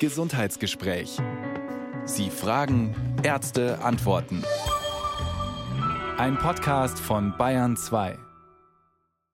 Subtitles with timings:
[0.00, 1.18] Gesundheitsgespräch.
[2.04, 4.44] Sie fragen, Ärzte antworten.
[6.18, 8.18] Ein Podcast von Bayern 2.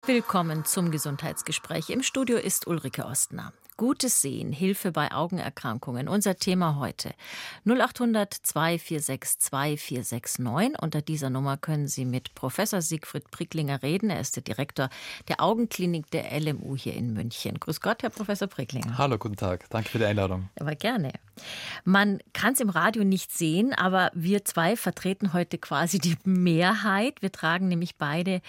[0.04, 1.88] Willkommen zum Gesundheitsgespräch.
[1.90, 3.52] Im Studio ist Ulrike Ostner.
[3.80, 6.06] Gutes Sehen, Hilfe bei Augenerkrankungen.
[6.06, 7.14] Unser Thema heute.
[7.64, 10.78] 0800 246 2469.
[10.82, 14.10] Unter dieser Nummer können Sie mit Professor Siegfried Pricklinger reden.
[14.10, 14.90] Er ist der Direktor
[15.28, 17.58] der Augenklinik der LMU hier in München.
[17.58, 18.98] Grüß Gott, Herr Professor Pricklinger.
[18.98, 19.64] Hallo, guten Tag.
[19.70, 20.50] Danke für die Einladung.
[20.60, 21.14] Aber gerne.
[21.84, 27.22] Man kann es im Radio nicht sehen, aber wir zwei vertreten heute quasi die Mehrheit.
[27.22, 28.42] Wir tragen nämlich beide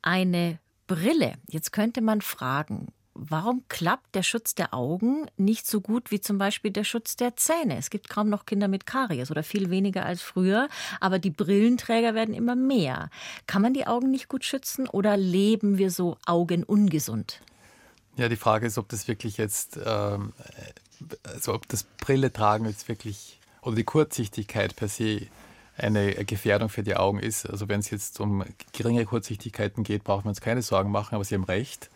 [0.00, 1.34] eine Brille.
[1.48, 2.92] Jetzt könnte man fragen,
[3.28, 7.36] warum klappt der Schutz der Augen nicht so gut wie zum Beispiel der Schutz der
[7.36, 7.76] Zähne?
[7.76, 10.68] Es gibt kaum noch Kinder mit Karies oder viel weniger als früher,
[11.00, 13.10] aber die Brillenträger werden immer mehr.
[13.46, 17.40] Kann man die Augen nicht gut schützen oder leben wir so augenungesund?
[18.16, 20.32] Ja, die Frage ist, ob das wirklich jetzt, ähm,
[21.22, 25.26] also ob das Brille tragen jetzt wirklich oder die Kurzsichtigkeit per se
[25.76, 27.48] eine Gefährdung für die Augen ist.
[27.48, 31.24] Also wenn es jetzt um geringe Kurzsichtigkeiten geht, brauchen wir uns keine Sorgen machen, aber
[31.24, 31.90] Sie haben recht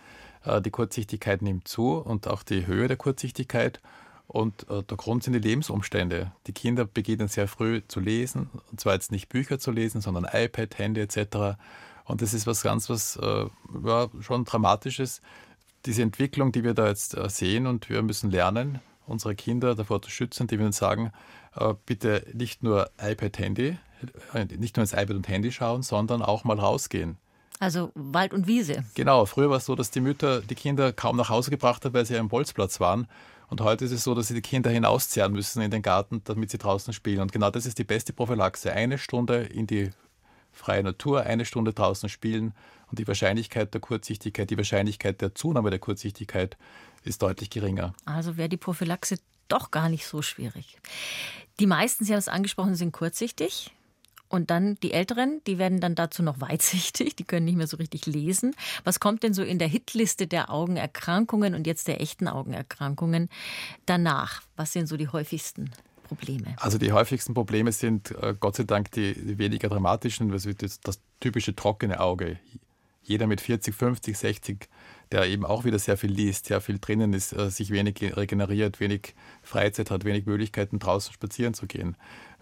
[0.45, 3.81] die Kurzsichtigkeit nimmt zu und auch die Höhe der Kurzsichtigkeit.
[4.27, 6.33] Und äh, der Grund sind die Lebensumstände.
[6.47, 10.27] Die Kinder beginnen sehr früh zu lesen, und zwar jetzt nicht Bücher zu lesen, sondern
[10.31, 11.57] iPad, Handy etc.
[12.05, 13.47] Und das ist was ganz, was äh,
[13.85, 15.21] ja, schon Dramatisches.
[15.87, 20.01] Diese Entwicklung, die wir da jetzt äh, sehen und wir müssen lernen, unsere Kinder davor
[20.01, 21.13] zu schützen, die wir sagen,
[21.57, 23.79] äh, bitte nicht nur iPad, Handy,
[24.33, 27.19] äh, nicht nur ins iPad und Handy schauen, sondern auch mal rausgehen.
[27.61, 28.85] Also Wald und Wiese.
[28.95, 31.95] Genau, früher war es so, dass die Mütter die Kinder kaum nach Hause gebracht haben,
[31.95, 33.07] weil sie am Bolzplatz waren.
[33.49, 36.51] Und heute ist es so, dass sie die Kinder hinauszerren müssen in den Garten, damit
[36.51, 37.21] sie draußen spielen.
[37.21, 38.73] Und genau das ist die beste Prophylaxe.
[38.73, 39.91] Eine Stunde in die
[40.53, 42.55] freie Natur, eine Stunde draußen spielen.
[42.91, 46.57] Und die Wahrscheinlichkeit der Kurzsichtigkeit, die Wahrscheinlichkeit der Zunahme der Kurzsichtigkeit
[47.03, 47.95] ist deutlich geringer.
[48.05, 49.19] Also wäre die Prophylaxe
[49.49, 50.79] doch gar nicht so schwierig.
[51.61, 53.73] Die meisten, Sie haben es angesprochen, sind kurzsichtig.
[54.35, 57.77] Und dann die Älteren, die werden dann dazu noch weitsichtig, die können nicht mehr so
[57.77, 58.57] richtig lesen.
[58.83, 63.29] Was kommt denn so in der Hitliste der Augenerkrankungen und jetzt der echten Augenerkrankungen
[63.87, 64.43] danach?
[64.57, 65.71] Was sind so die häufigsten?
[66.03, 66.57] Probleme?
[66.57, 71.55] Also die häufigsten Probleme sind äh, Gott sei Dank die, weniger dramatischen, das, das typische
[71.55, 72.39] trockene Auge.
[73.05, 74.69] Jeder mit 40, 50, 60,
[75.13, 78.81] der eben auch wieder sehr viel liest, sehr viel drinnen ist, äh, sich wenig regeneriert,
[78.81, 81.97] wenig Freizeit hat, wenig Möglichkeiten draußen spazieren zu gehen.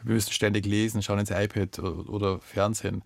[0.04, 3.02] Wir müssen ständig lesen, schauen ins iPad oder Fernsehen.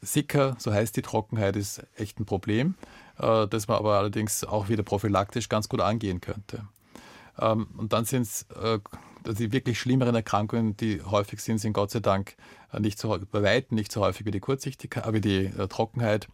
[0.00, 2.74] Sicker, so heißt die Trockenheit, ist echt ein Problem,
[3.18, 6.68] äh, das man aber allerdings auch wieder prophylaktisch ganz gut angehen könnte.
[7.38, 8.78] Ähm, und dann sind es äh,
[9.26, 12.36] die wirklich schlimmeren Erkrankungen, die häufig sind, sind Gott sei Dank
[12.72, 16.28] äh, nicht so, bei weitem nicht so häufig wie die Kurzsichtigkeit, wie die Trockenheit.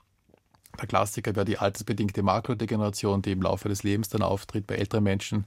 [0.81, 5.05] Der Klassiker wäre die altersbedingte Makrodegeneration, die im Laufe des Lebens dann auftritt bei älteren
[5.05, 5.47] Menschen.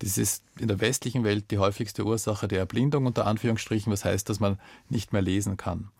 [0.00, 4.28] Das ist in der westlichen Welt die häufigste Ursache der Erblindung unter Anführungsstrichen, was heißt,
[4.28, 4.58] dass man
[4.88, 5.90] nicht mehr lesen kann.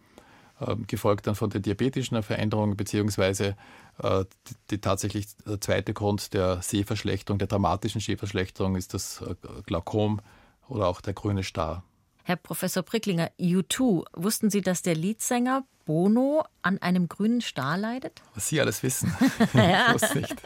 [0.60, 3.56] Ähm, gefolgt dann von den diabetischen Veränderungen, beziehungsweise
[4.02, 9.34] äh, die, die, tatsächlich der zweite Grund der Sehverschlechterung, der dramatischen Sehverschlechterung ist das äh,
[9.66, 10.20] Glaukom
[10.68, 11.82] oder auch der grüne Star.
[12.22, 18.22] Herr Professor Pricklinger, U2, wussten Sie, dass der Leadsänger Bono an einem grünen Star leidet?
[18.34, 19.14] Was Sie alles wissen.
[19.54, 19.88] ja.
[19.94, 20.36] ich wusste nicht.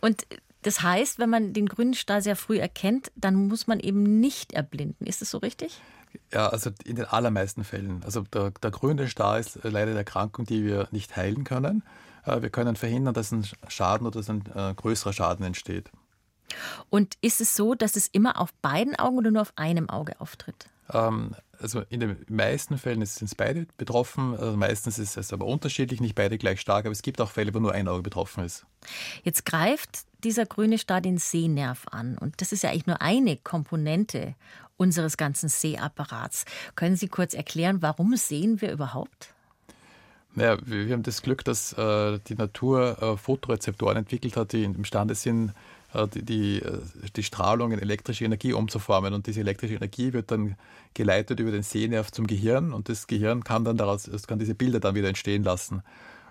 [0.00, 0.26] Und
[0.62, 4.52] das heißt, wenn man den grünen Star sehr früh erkennt, dann muss man eben nicht
[4.52, 5.06] erblinden.
[5.06, 5.80] Ist das so richtig?
[6.32, 8.02] Ja, also in den allermeisten Fällen.
[8.04, 11.82] Also der, der grüne Star ist leider eine Erkrankung, die wir nicht heilen können.
[12.24, 15.90] Äh, wir können verhindern, dass ein Schaden oder dass ein äh, größerer Schaden entsteht.
[16.88, 20.20] Und ist es so, dass es immer auf beiden Augen oder nur auf einem Auge
[20.20, 20.68] auftritt?
[20.92, 24.36] Ähm, also in den meisten Fällen sind es beide betroffen.
[24.36, 27.54] Also meistens ist es aber unterschiedlich, nicht beide gleich stark, aber es gibt auch Fälle,
[27.54, 28.64] wo nur ein Auge betroffen ist.
[29.22, 32.18] Jetzt greift dieser grüne Star den Sehnerv an.
[32.18, 34.34] Und das ist ja eigentlich nur eine Komponente
[34.76, 36.44] unseres ganzen Sehapparats.
[36.74, 39.34] Können Sie kurz erklären, warum sehen wir überhaupt?
[40.34, 45.14] Naja, wir haben das Glück, dass äh, die Natur äh, Fotorezeptoren entwickelt hat, die imstande
[45.14, 45.52] sind,
[46.14, 46.80] die, die, äh,
[47.16, 49.14] die, Strahlung in elektrische Energie umzuformen.
[49.14, 50.56] Und diese elektrische Energie wird dann
[50.94, 54.54] geleitet über den Sehnerv zum Gehirn und das Gehirn kann dann daraus, es kann diese
[54.54, 55.82] Bilder dann wieder entstehen lassen.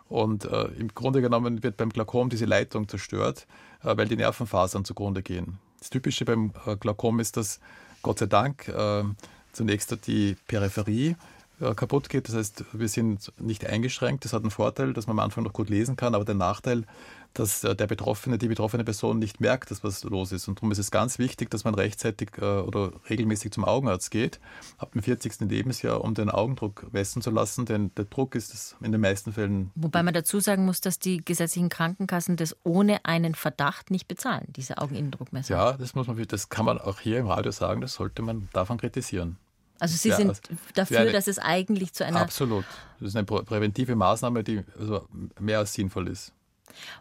[0.07, 3.47] Und äh, im Grunde genommen wird beim Glaukom diese Leitung zerstört,
[3.83, 5.59] äh, weil die Nervenfasern zugrunde gehen.
[5.79, 7.59] Das Typische beim äh, Glaukom ist, dass
[8.01, 9.03] Gott sei Dank äh,
[9.51, 11.15] zunächst die Peripherie äh,
[11.59, 12.27] kaputt geht.
[12.27, 14.25] Das heißt, wir sind nicht eingeschränkt.
[14.25, 16.85] Das hat einen Vorteil, dass man am Anfang noch gut lesen kann, aber der Nachteil,
[17.33, 20.47] dass äh, der Betroffene, die betroffene Person nicht merkt, dass was los ist.
[20.47, 24.39] Und darum ist es ganz wichtig, dass man rechtzeitig äh, oder regelmäßig zum Augenarzt geht,
[24.77, 25.41] ab dem 40.
[25.41, 29.71] Lebensjahr, um den Augendruck messen zu lassen, denn der Druck ist in den meisten Fällen.
[29.75, 34.47] Wobei man dazu sagen muss, dass die gesetzlichen Krankenkassen das ohne einen Verdacht nicht bezahlen,
[34.55, 35.55] diese Augeninnendruckmessung.
[35.55, 38.49] Ja, das muss man, das kann man auch hier im Radio sagen, das sollte man
[38.53, 39.37] davon kritisieren.
[39.79, 40.41] Also Sie ja, sind also
[40.73, 42.19] dafür, eine, dass es eigentlich zu einer.
[42.19, 42.65] Absolut.
[42.99, 45.07] Das ist eine präventive Maßnahme, die also
[45.39, 46.33] mehr als sinnvoll ist.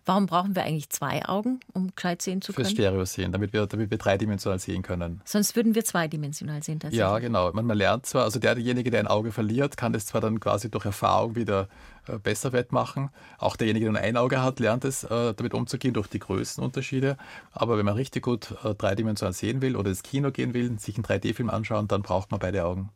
[0.05, 2.67] Warum brauchen wir eigentlich zwei Augen, um gescheit sehen zu können?
[2.67, 5.21] Fürs Stereo sehen, damit wir, damit wir dreidimensional sehen können.
[5.25, 7.01] Sonst würden wir zweidimensional sehen tatsächlich.
[7.01, 7.53] Ja, genau.
[7.53, 10.71] Man, man lernt zwar, also derjenige, der ein Auge verliert, kann das zwar dann quasi
[10.71, 11.69] durch Erfahrung wieder
[12.09, 13.11] äh, besser wettmachen.
[13.39, 17.17] Auch derjenige, der ein Auge hat, lernt es, äh, damit umzugehen durch die Größenunterschiede.
[17.53, 20.97] Aber wenn man richtig gut äh, dreidimensional sehen will oder ins Kino gehen will, sich
[20.97, 22.91] einen 3D-Film anschauen, dann braucht man beide Augen.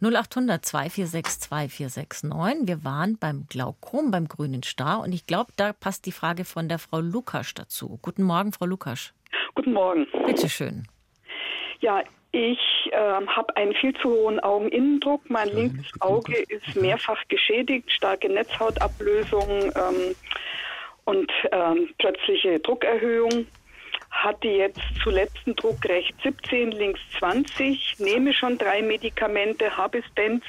[0.00, 2.68] 0800 246 2469.
[2.68, 5.00] Wir waren beim Glaukom, beim grünen Star.
[5.00, 7.98] Und ich glaube, da passt die Frage von der Frau Lukasch dazu.
[8.02, 9.14] Guten Morgen, Frau Lukasch.
[9.54, 10.06] Guten Morgen.
[10.26, 10.86] Bitte schön.
[11.80, 12.02] Ja,
[12.34, 15.22] ich äh, habe einen viel zu hohen Augeninnendruck.
[15.30, 20.16] Mein ja, linkes Auge ist mehrfach geschädigt, starke Netzhautablösung ähm,
[21.04, 23.46] und ähm, plötzliche Druckerhöhung.
[24.10, 30.46] Hatte jetzt zuletzt einen Druck rechts 17, links 20, nehme schon drei Medikamente, habe Stents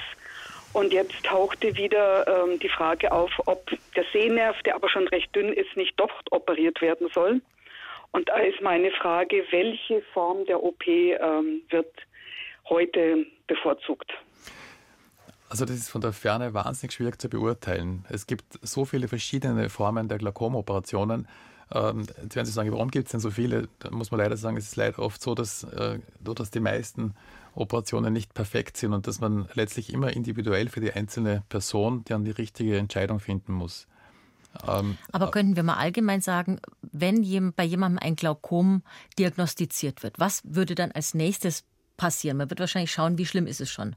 [0.73, 5.35] und jetzt tauchte wieder ähm, die Frage auf, ob der Sehnerv, der aber schon recht
[5.35, 7.41] dünn ist, nicht doch operiert werden soll.
[8.15, 11.93] Und da ist meine Frage, welche Form der OP ähm, wird
[12.69, 14.09] heute bevorzugt?
[15.49, 18.05] Also das ist von der Ferne wahnsinnig schwierig zu beurteilen.
[18.09, 21.27] Es gibt so viele verschiedene Formen der Glaukomoperationen.
[21.73, 23.67] Ähm, jetzt werden Sie sagen, warum gibt es denn so viele?
[23.79, 27.15] Da muss man leider sagen, es ist leider oft so, dass, äh, dass die meisten
[27.53, 32.23] Operationen nicht perfekt sind und dass man letztlich immer individuell für die einzelne Person dann
[32.23, 33.89] die richtige Entscheidung finden muss.
[34.67, 38.83] Ähm, Aber könnten wir mal allgemein sagen, wenn bei jemandem ein Glaukom
[39.17, 41.63] diagnostiziert wird, was würde dann als nächstes
[41.97, 42.37] passieren?
[42.37, 43.95] Man wird wahrscheinlich schauen, wie schlimm ist es schon.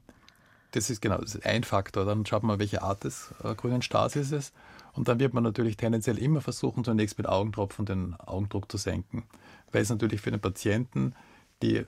[0.71, 2.05] Das ist genau das ist ein Faktor.
[2.05, 4.53] Dann schaut man, welche Art des äh, grünen Stars ist es.
[4.93, 9.23] Und dann wird man natürlich tendenziell immer versuchen, zunächst mit Augentropfen den Augendruck zu senken.
[9.71, 11.15] Weil es natürlich für den Patienten
[11.61, 11.85] die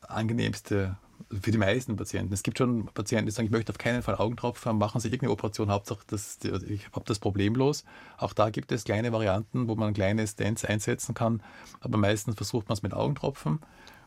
[0.00, 0.96] angenehmste
[1.40, 2.32] für die meisten Patienten.
[2.32, 5.08] Es gibt schon Patienten, die sagen, ich möchte auf keinen Fall Augentropfen haben, machen Sie
[5.08, 6.38] irgendeine Operation, Hauptsache das,
[6.68, 7.84] ich habe das problemlos.
[8.18, 11.42] Auch da gibt es kleine Varianten, wo man kleine Stents einsetzen kann,
[11.80, 13.60] aber meistens versucht man es mit Augentropfen.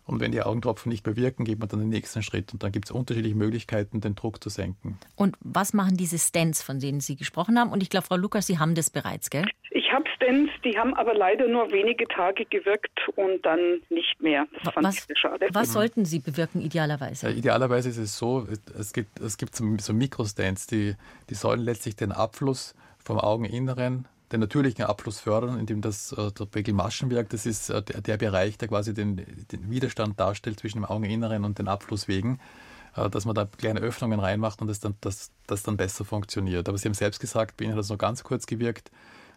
[0.08, 2.54] Und wenn die Augentropfen nicht bewirken, geht man dann den nächsten Schritt.
[2.54, 4.98] Und dann gibt es unterschiedliche Möglichkeiten, den Druck zu senken.
[5.16, 7.72] Und was machen diese Stents, von denen Sie gesprochen haben?
[7.72, 9.46] Und ich glaube, Frau Lukas, Sie haben das bereits, gell?
[9.72, 14.48] Ich habe Stents, die haben aber leider nur wenige Tage gewirkt und dann nicht mehr.
[14.64, 15.48] Das fand was, ich schade.
[15.52, 17.30] Was sollten sie bewirken, idealerweise?
[17.30, 18.48] Ja, idealerweise ist es so,
[18.80, 20.96] es gibt, es gibt so Mikrostents, die,
[21.30, 26.46] die sollen letztlich den Abfluss vom Augeninneren den natürlichen Abfluss fördern, indem das äh, der
[26.46, 29.18] Pegelmaschenwerk, das ist äh, der, der, Bereich, der quasi den,
[29.52, 32.40] den, Widerstand darstellt zwischen dem Augeninneren und den Abflusswegen,
[32.96, 36.68] äh, dass man da kleine Öffnungen reinmacht und das dann, das, das dann besser funktioniert.
[36.68, 38.92] Aber Sie haben selbst gesagt, bei Ihnen hat das nur ganz kurz gewirkt.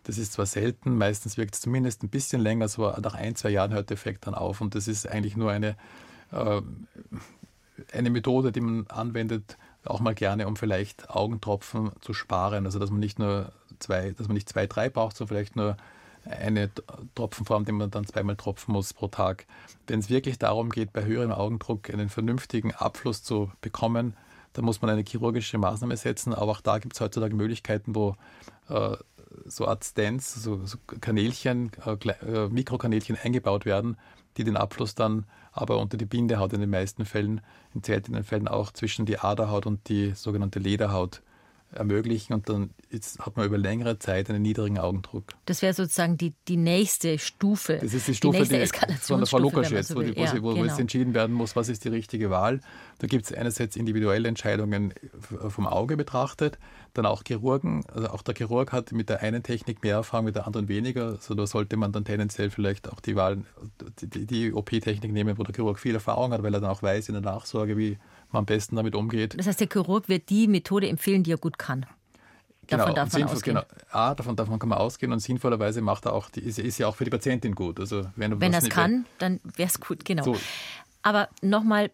[0.05, 3.51] Das ist zwar selten, meistens wirkt es zumindest ein bisschen länger, so nach ein, zwei
[3.51, 5.77] Jahren hört der Effekt dann auf und das ist eigentlich nur eine,
[6.33, 6.63] äh,
[7.93, 12.67] eine Methode, die man anwendet, auch mal gerne, um vielleicht Augentropfen zu sparen.
[12.67, 15.77] Also dass man nicht nur zwei, dass man nicht zwei, drei braucht, sondern vielleicht nur
[16.25, 16.71] eine
[17.15, 19.47] Tropfenform, die man dann zweimal tropfen muss pro Tag.
[19.87, 24.15] Wenn es wirklich darum geht, bei höherem Augendruck einen vernünftigen Abfluss zu bekommen,
[24.53, 26.35] dann muss man eine chirurgische Maßnahme setzen.
[26.35, 28.17] Aber auch da gibt es heutzutage Möglichkeiten, wo
[28.69, 28.97] äh,
[29.47, 33.97] so Art Stents, so, so Kanälchen, äh, äh, Mikrokanälchen eingebaut werden,
[34.37, 37.41] die den Abfluss dann aber unter die Bindehaut in den meisten Fällen,
[37.75, 41.23] in seltenen Fällen auch zwischen die Aderhaut und die sogenannte Lederhaut
[41.73, 45.25] ermöglichen und dann jetzt hat man über längere Zeit einen niedrigen Augendruck.
[45.47, 47.79] Das wäre sozusagen die, die nächste Stufe.
[47.81, 50.43] Das ist die Stufe, die, die von der Frau Lukas jetzt, wo, die, wo, ja,
[50.43, 50.65] wo genau.
[50.65, 52.61] jetzt entschieden werden muss, was ist die richtige Wahl.
[52.99, 54.93] Da gibt es einerseits individuelle Entscheidungen
[55.49, 56.59] vom Auge betrachtet,
[56.95, 60.35] dann auch Chirurgen, also auch der Chirurg hat mit der einen Technik mehr Erfahrung, mit
[60.35, 61.11] der anderen weniger.
[61.11, 63.45] Also da sollte man dann tendenziell vielleicht auch die Wahl,
[64.03, 67.09] die, die OP-Technik nehmen, wo der Chirurg viel Erfahrung hat, weil er dann auch weiß
[67.09, 67.99] in der Nachsorge, wie
[68.33, 69.39] man am besten damit umgeht.
[69.39, 71.87] Das heißt, der Chirurg wird die Methode empfehlen, die er gut kann.
[72.71, 73.57] Davon genau, darf man sinnvoll, ausgehen.
[73.57, 73.67] Genau.
[73.91, 76.87] A, davon, davon kann man ausgehen und sinnvollerweise macht er auch, die, ist, ist ja
[76.87, 77.81] auch für die Patientin gut.
[77.81, 80.23] Also wenn wenn er es kann, dann wäre es gut, genau.
[80.23, 80.37] So.
[81.03, 81.91] Aber nochmal,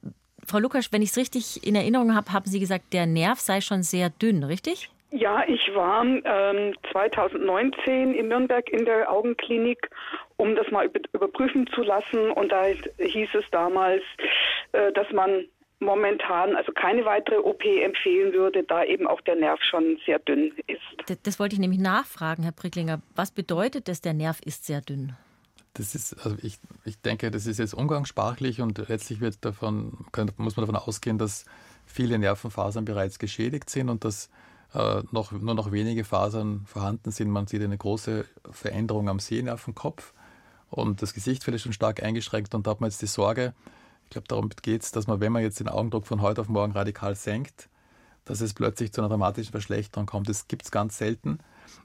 [0.47, 3.61] Frau Lukas, wenn ich es richtig in Erinnerung habe, haben Sie gesagt, der Nerv sei
[3.61, 4.91] schon sehr dünn, richtig?
[5.13, 9.89] Ja, ich war ähm, 2019 in Nürnberg in der Augenklinik,
[10.37, 12.31] um das mal überprüfen zu lassen.
[12.33, 14.03] Und da hieß es damals,
[14.73, 15.47] äh, dass man
[15.81, 20.53] momentan also keine weitere OP empfehlen würde, da eben auch der Nerv schon sehr dünn
[20.67, 20.81] ist.
[21.07, 23.03] Das, das wollte ich nämlich nachfragen, Herr Pricklinger.
[23.15, 25.15] Was bedeutet das, der Nerv ist sehr dünn?
[25.75, 30.31] Das ist, also ich, ich denke, das ist jetzt umgangssprachlich und letztlich wird davon, kann,
[30.39, 31.45] muss man davon ausgehen, dass
[31.85, 34.31] viele Nervenfasern bereits geschädigt sind und dass
[34.73, 37.31] äh, noch, nur noch wenige Fasern vorhanden sind.
[37.31, 40.15] Man sieht eine große Veränderung am Sehnervenkopf
[40.71, 43.55] und das Gesicht wird schon stark eingeschränkt und da hat man jetzt die Sorge,
[44.07, 46.49] ich glaube, darum geht es, dass man, wenn man jetzt den Augendruck von heute auf
[46.49, 47.69] morgen radikal senkt,
[48.25, 50.29] dass es plötzlich zu einer dramatischen Verschlechterung kommt.
[50.29, 51.39] Das gibt es ganz selten.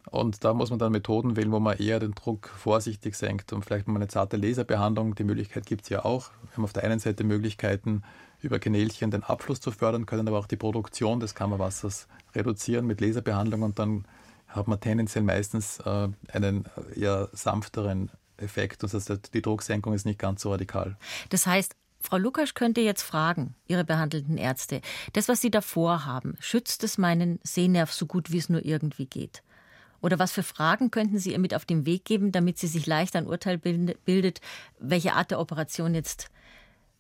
[0.10, 3.66] Und da muss man dann Methoden wählen, wo man eher den Druck vorsichtig senkt und
[3.66, 5.16] vielleicht mal eine zarte Laserbehandlung.
[5.16, 6.30] Die Möglichkeit gibt es ja auch.
[6.44, 8.04] Wir haben auf der einen Seite Möglichkeiten,
[8.42, 13.02] über Kanälchen den Abfluss zu fördern, können aber auch die Produktion des Kammerwassers reduzieren mit
[13.02, 14.06] Laserbehandlung und dann
[14.48, 18.84] hat man tendenziell meistens äh, einen eher sanfteren Effekt.
[18.84, 20.98] Das heißt, die Drucksenkung ist nicht ganz so radikal.
[21.30, 24.82] Das heißt, Frau Lukas könnte jetzt fragen, Ihre behandelnden Ärzte,
[25.14, 29.06] das, was Sie davor haben, schützt es meinen Sehnerv so gut, wie es nur irgendwie
[29.06, 29.44] geht?
[30.02, 32.88] Oder was für Fragen könnten Sie ihr mit auf den Weg geben, damit sie sich
[32.88, 34.42] leicht ein Urteil bildet,
[34.80, 36.30] welche Art der Operation jetzt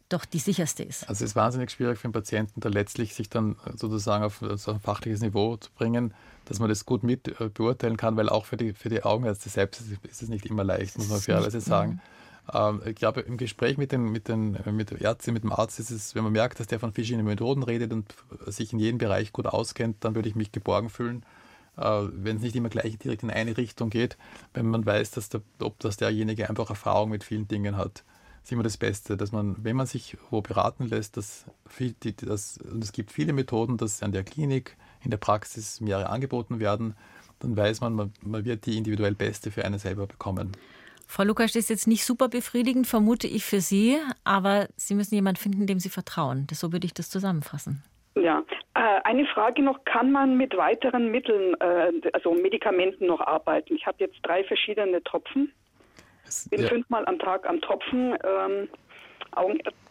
[0.09, 1.09] doch die sicherste ist?
[1.09, 4.71] Also es ist wahnsinnig schwierig für den Patienten, da letztlich sich dann sozusagen auf so
[4.71, 6.13] ein fachliches Niveau zu bringen,
[6.45, 9.49] dass man das gut mit äh, beurteilen kann, weil auch für die, für die Augenärzte
[9.49, 11.93] selbst ist es nicht immer leicht, muss man fairerweise sagen.
[11.93, 11.99] Mhm.
[12.53, 15.79] Ähm, ich glaube, im Gespräch mit, den, mit, den, mit der Ärztin, mit dem Arzt
[15.79, 18.13] ist es, wenn man merkt, dass der von verschiedenen Methoden redet und
[18.47, 21.25] sich in jedem Bereich gut auskennt, dann würde ich mich geborgen fühlen.
[21.77, 24.17] Äh, wenn es nicht immer gleich direkt in eine Richtung geht,
[24.53, 28.03] wenn man weiß, dass, der, ob dass derjenige einfach Erfahrung mit vielen Dingen hat
[28.43, 32.15] ist immer das Beste, dass man, wenn man sich wo beraten lässt, dass viel, die,
[32.15, 36.59] das, und es gibt viele Methoden, dass an der Klinik, in der Praxis mehrere angeboten
[36.59, 36.95] werden,
[37.39, 40.51] dann weiß man, man, man wird die individuell Beste für einen selber bekommen.
[41.11, 45.13] Frau Lukas, das ist jetzt nicht super befriedigend, vermute ich für Sie, aber Sie müssen
[45.13, 46.47] jemanden finden, dem Sie vertrauen.
[46.49, 47.83] Das, so würde ich das zusammenfassen.
[48.15, 48.41] Ja,
[48.75, 53.75] äh, eine Frage noch, kann man mit weiteren Mitteln, äh, also Medikamenten noch arbeiten?
[53.75, 55.51] Ich habe jetzt drei verschiedene Tropfen,
[56.49, 56.69] bin ja.
[56.69, 58.17] fünfmal am Tag am Tropfen.
[58.23, 58.69] Ähm,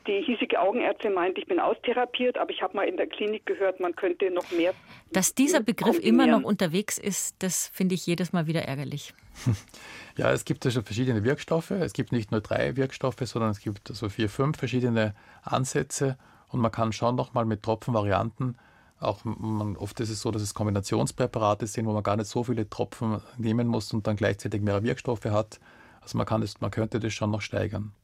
[0.06, 3.78] die hiesige Augenärztin meint, ich bin austherapiert, aber ich habe mal in der Klinik gehört,
[3.78, 4.72] man könnte noch mehr.
[5.12, 9.12] Dass dieser Begriff immer noch unterwegs ist, das finde ich jedes Mal wieder ärgerlich.
[10.20, 11.70] Ja, es gibt also verschiedene Wirkstoffe.
[11.70, 16.18] Es gibt nicht nur drei Wirkstoffe, sondern es gibt so also vier, fünf verschiedene Ansätze.
[16.48, 18.58] Und man kann schon nochmal mit Tropfenvarianten,
[18.98, 22.44] auch man, oft ist es so, dass es Kombinationspräparate sind, wo man gar nicht so
[22.44, 25.58] viele Tropfen nehmen muss und dann gleichzeitig mehr Wirkstoffe hat.
[26.02, 27.94] Also man, kann das, man könnte das schon noch steigern.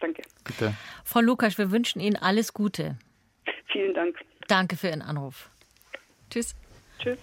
[0.00, 0.22] Danke.
[0.44, 0.74] Bitte.
[1.04, 2.96] Frau Lukas, wir wünschen Ihnen alles Gute.
[3.66, 4.16] Vielen Dank.
[4.48, 5.50] Danke für Ihren Anruf.
[6.30, 6.54] Tschüss.
[6.98, 7.18] Tschüss.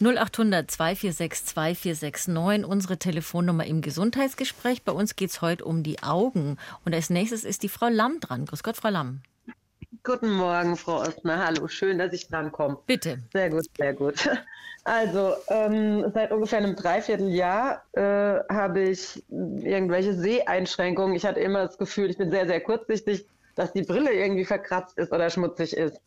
[0.00, 4.84] 0800 246 2469, unsere Telefonnummer im Gesundheitsgespräch.
[4.84, 6.56] Bei uns geht es heute um die Augen.
[6.84, 8.46] Und als nächstes ist die Frau Lamm dran.
[8.46, 9.22] Grüß Gott, Frau Lamm.
[10.04, 11.44] Guten Morgen, Frau Ostner.
[11.44, 12.78] Hallo, schön, dass ich drankomme.
[12.86, 13.18] Bitte.
[13.32, 14.28] Sehr gut, sehr gut.
[14.84, 18.00] Also, ähm, seit ungefähr einem Dreivierteljahr äh,
[18.48, 21.14] habe ich irgendwelche Seheinschränkungen.
[21.14, 24.96] Ich hatte immer das Gefühl, ich bin sehr, sehr kurzsichtig, dass die Brille irgendwie verkratzt
[24.96, 26.00] ist oder schmutzig ist.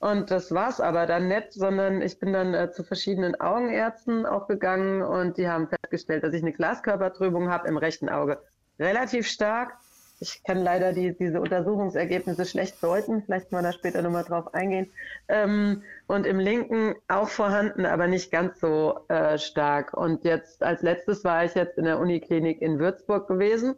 [0.00, 4.26] Und das war es aber dann nicht, sondern ich bin dann äh, zu verschiedenen Augenärzten
[4.26, 8.40] auch gegangen und die haben festgestellt, dass ich eine Glaskörpertrübung habe im rechten Auge.
[8.78, 9.76] Relativ stark.
[10.20, 13.22] Ich kann leider die, diese Untersuchungsergebnisse schlecht deuten.
[13.22, 14.92] Vielleicht mal da später nochmal drauf eingehen.
[15.28, 19.94] Ähm, und im linken auch vorhanden, aber nicht ganz so äh, stark.
[19.94, 23.76] Und jetzt als letztes war ich jetzt in der Uniklinik in Würzburg gewesen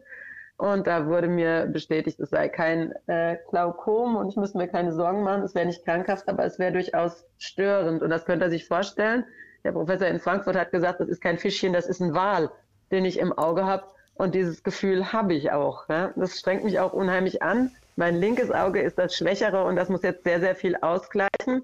[0.61, 4.93] und da wurde mir bestätigt, es sei kein äh, Glaukom und ich müsste mir keine
[4.93, 8.03] Sorgen machen, es wäre nicht krankhaft, aber es wäre durchaus störend.
[8.03, 9.25] Und das könnte er sich vorstellen.
[9.65, 12.51] Der Professor in Frankfurt hat gesagt, das ist kein Fischchen, das ist ein Wal,
[12.91, 13.85] den ich im Auge habe.
[14.15, 15.89] Und dieses Gefühl habe ich auch.
[15.89, 16.13] Ja?
[16.15, 17.71] Das strengt mich auch unheimlich an.
[17.97, 21.63] Mein linkes Auge ist das Schwächere und das muss jetzt sehr, sehr viel ausgleichen.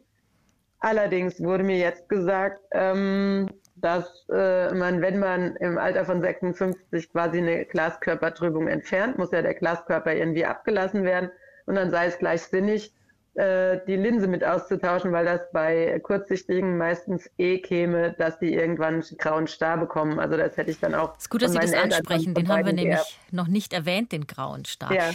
[0.81, 7.13] Allerdings wurde mir jetzt gesagt, ähm, dass äh, man, wenn man im Alter von 56
[7.13, 11.31] quasi eine Glaskörpertrübung entfernt, muss ja der Glaskörper irgendwie abgelassen werden
[11.67, 12.93] und dann sei es gleich sinnig,
[13.37, 18.95] äh, die Linse mit auszutauschen, weil das bei Kurzsichtigen meistens eh käme, dass die irgendwann
[18.95, 20.19] einen grauen Star bekommen.
[20.19, 21.15] Also das hätte ich dann auch.
[21.17, 22.33] Es ist gut, dass Sie das ansprechen.
[22.33, 24.91] Den haben wir nämlich noch nicht erwähnt, den grauen Star.
[24.91, 25.11] Ja.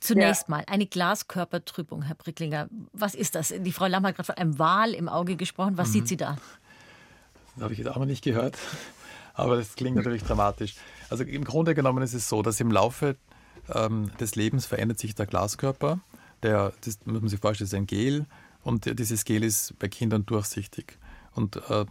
[0.00, 0.56] Zunächst ja.
[0.56, 2.68] mal eine Glaskörpertrübung, Herr Bricklinger.
[2.92, 3.52] Was ist das?
[3.54, 5.76] Die Frau Lamm hat gerade von einem Wal im Auge gesprochen.
[5.76, 5.92] Was mhm.
[5.92, 6.38] sieht sie da?
[7.58, 8.56] Das habe ich jetzt auch noch nicht gehört.
[9.34, 10.74] Aber das klingt natürlich dramatisch.
[11.10, 13.16] Also im Grunde genommen ist es so, dass im Laufe
[13.72, 16.00] ähm, des Lebens verändert sich der Glaskörper.
[16.42, 18.26] Der, das muss man sich vorstellen, ist ein Gel
[18.62, 20.98] und dieses Gel ist bei Kindern durchsichtig.
[21.34, 21.84] Und äh,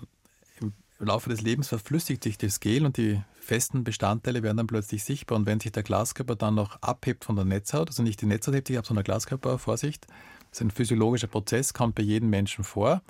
[0.62, 5.03] im Laufe des Lebens verflüssigt sich das Gel und die festen Bestandteile werden dann plötzlich
[5.03, 5.38] sichtbar.
[5.38, 8.55] Und wenn sich der Glaskörper dann noch abhebt von der Netzhaut, also nicht die Netzhaut
[8.55, 10.07] hebt sich ab, sondern der Glaskörper, Vorsicht,
[10.50, 13.01] das ist ein physiologischer Prozess, kommt bei jedem Menschen vor,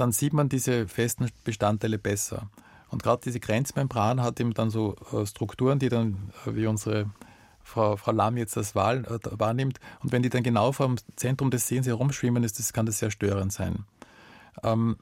[0.00, 2.48] dann sieht man diese festen Bestandteile besser.
[2.88, 7.10] Und gerade diese Grenzmembran hat eben dann so äh, Strukturen, die dann, äh, wie unsere
[7.62, 10.96] Frau, Frau Lamm jetzt das Wahl, äh, wahrnimmt, und wenn die dann genau vor dem
[11.16, 13.84] Zentrum des Sehens herumschwimmen, ist das, kann das sehr störend sein.
[14.64, 14.96] Ähm,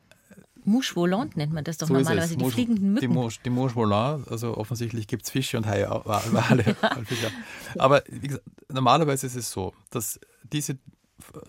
[0.64, 3.00] Mouche volante nennt man das doch so normalerweise, die fliegenden Mücken.
[3.00, 6.76] Die Mouche, die Mouche volante, also offensichtlich gibt es Fische und Haie, Wale.
[7.78, 10.20] Aber gesagt, normalerweise ist es so, dass
[10.52, 10.76] diese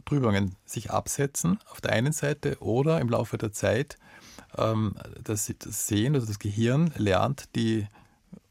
[0.06, 3.98] Trübungen sich absetzen auf der einen Seite oder im Laufe der Zeit
[4.58, 7.88] ähm, das, das Sehen, also das Gehirn lernt, die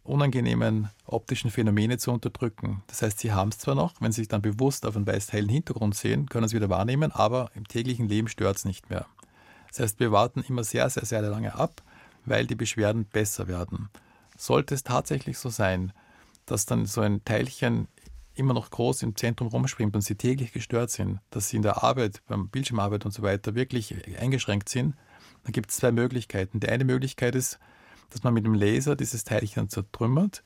[0.04, 2.82] unangenehmen optischen Phänomene zu unterdrücken.
[2.86, 5.50] Das heißt, sie haben es zwar noch, wenn sie sich dann bewusst auf einen weiß-hellen
[5.50, 9.06] Hintergrund sehen, können sie wieder wahrnehmen, aber im täglichen Leben stört es nicht mehr.
[9.68, 11.82] Das heißt, wir warten immer sehr, sehr, sehr lange ab,
[12.24, 13.90] weil die Beschwerden besser werden.
[14.36, 15.92] Sollte es tatsächlich so sein,
[16.46, 17.88] dass dann so ein Teilchen
[18.38, 21.82] immer noch groß im Zentrum rumspringt und sie täglich gestört sind, dass sie in der
[21.82, 24.94] Arbeit, beim Bildschirmarbeit und so weiter wirklich eingeschränkt sind,
[25.44, 26.60] dann gibt es zwei Möglichkeiten.
[26.60, 27.58] Die eine Möglichkeit ist,
[28.10, 30.42] dass man mit dem Laser dieses Teilchen zertrümmert.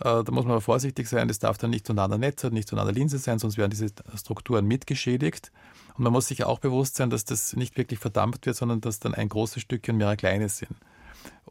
[0.00, 2.68] Äh, da muss man aber vorsichtig sein, das darf dann nicht zu einer Netze, nicht
[2.68, 5.52] zu einer Linse sein, sonst werden diese Strukturen mitgeschädigt.
[5.96, 8.98] Und man muss sich auch bewusst sein, dass das nicht wirklich verdampft wird, sondern dass
[8.98, 10.76] dann ein großes Stückchen mehrere kleine sind.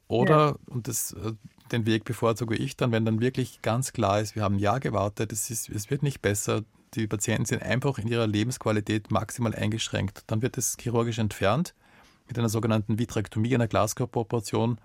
[0.08, 0.55] Oder, ja.
[0.67, 1.34] und das, äh,
[1.72, 4.79] den Weg bevorzuge ich dann, wenn dann wirklich ganz klar ist, wir haben ein Jahr
[4.79, 6.63] gewartet, es, ist, es wird nicht besser,
[6.94, 10.24] die Patienten sind einfach in ihrer Lebensqualität maximal eingeschränkt.
[10.27, 11.74] Dann wird es chirurgisch entfernt
[12.27, 14.79] mit einer sogenannten Vitrektomie, einer Glaskörperoperation,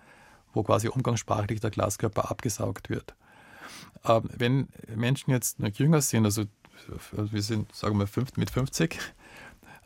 [0.53, 3.15] wo quasi umgangssprachlich der Glaskörper abgesaugt wird.
[4.05, 6.45] Ähm, wenn Menschen jetzt noch jünger sind, also
[7.13, 8.99] wir sind, sagen wir, mit 50,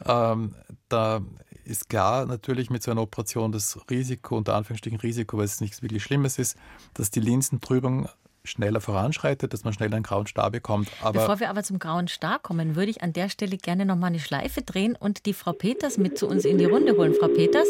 [0.05, 0.55] ähm,
[0.89, 1.21] da
[1.65, 5.81] ist klar natürlich mit so einer Operation das Risiko, unter Anführungsstrichen Risiko, weil es nichts
[5.81, 6.57] wirklich Schlimmes ist,
[6.93, 8.07] dass die Linsentrübung
[8.43, 10.89] schneller voranschreitet, dass man schneller einen grauen Star bekommt.
[11.01, 13.95] Aber Bevor wir aber zum grauen Star kommen, würde ich an der Stelle gerne noch
[13.95, 17.13] mal eine Schleife drehen und die Frau Peters mit zu uns in die Runde holen.
[17.19, 17.67] Frau Peters,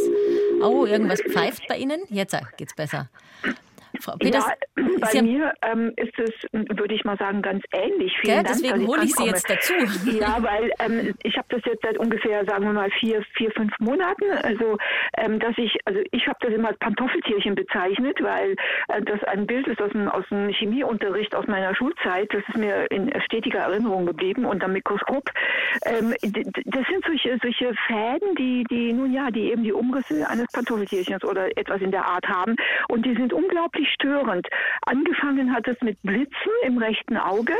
[0.62, 2.02] oh, irgendwas pfeift bei Ihnen?
[2.10, 3.10] Jetzt geht's besser.
[4.02, 8.14] Frau Peters, ja, bei Sie mir ähm, ist es, würde ich mal sagen, ganz ähnlich.
[8.22, 9.74] Vielen Dank, deswegen hole ich Sie jetzt dazu.
[10.06, 13.74] Ja, weil ähm, ich habe das jetzt seit ungefähr, sagen wir mal, vier, vier fünf
[13.80, 14.24] Monaten.
[14.44, 14.78] Also,
[15.18, 18.56] ähm, dass ich, also ich habe das immer als Pantoffeltierchen bezeichnet, weil
[18.88, 22.34] äh, das ein Bild ist aus dem, aus dem Chemieunterricht aus meiner Schulzeit.
[22.34, 25.30] Das ist mir in stetiger Erinnerung geblieben unter Mikroskop.
[25.86, 30.48] Ähm, das sind solche, solche Fäden, die, die, nun ja, die eben die Umrisse eines
[30.52, 32.56] Pantoffeltierchens oder etwas in der Art haben.
[32.90, 34.48] Und die sind unglaublich störend.
[34.84, 37.54] Angefangen hat es mit Blitzen im rechten Auge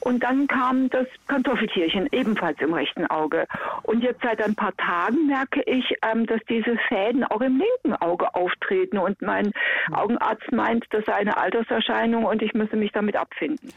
[0.00, 3.46] und dann kam das Kartoffeltierchen ebenfalls im rechten Auge.
[3.82, 8.00] Und jetzt seit ein paar Tagen merke ich, ähm, dass diese Fäden auch im linken
[8.00, 9.52] Auge auftreten und mein
[9.92, 13.72] Augenarzt meint, das sei eine Alterserscheinung und ich müsse mich damit abfinden.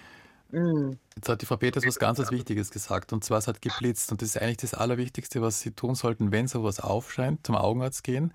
[1.16, 4.12] Jetzt hat die Frau Peters was ganz was Wichtiges gesagt und zwar es hat geblitzt
[4.12, 8.04] und das ist eigentlich das Allerwichtigste, was Sie tun sollten, wenn sowas aufscheint, zum Augenarzt
[8.04, 8.34] gehen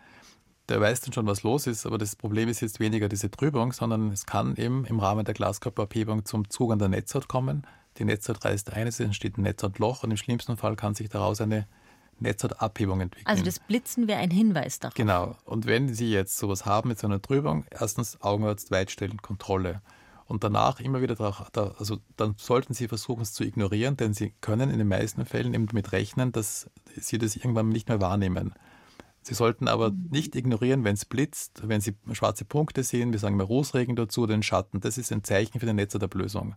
[0.68, 3.72] der weiß dann schon, was los ist, aber das Problem ist jetzt weniger diese Trübung,
[3.72, 7.66] sondern es kann eben im Rahmen der Glaskörperabhebung zum Zug an der Netzhaut kommen.
[7.98, 11.40] Die Netzhaut reißt ein, es entsteht ein Netzhautloch und im schlimmsten Fall kann sich daraus
[11.40, 11.66] eine
[12.18, 13.27] Netzhautabhebung entwickeln.
[13.27, 14.94] Also das Blitzen wäre ein Hinweis darauf.
[14.94, 15.37] Genau.
[15.44, 19.83] Und wenn Sie jetzt sowas haben mit so einer Trübung, erstens Augenarzt weitstellen, Kontrolle.
[20.27, 24.33] Und danach immer wieder darauf, also dann sollten Sie versuchen, es zu ignorieren, denn Sie
[24.40, 28.55] können in den meisten Fällen eben damit rechnen, dass Sie das irgendwann nicht mehr wahrnehmen.
[29.25, 33.37] Sie sollten aber nicht ignorieren, wenn es blitzt, wenn Sie schwarze Punkte sehen, wir sagen
[33.37, 34.83] mal Rußregen dazu, den Schatten.
[34.83, 36.57] Das ist ein Zeichen für den Netzhautablösung.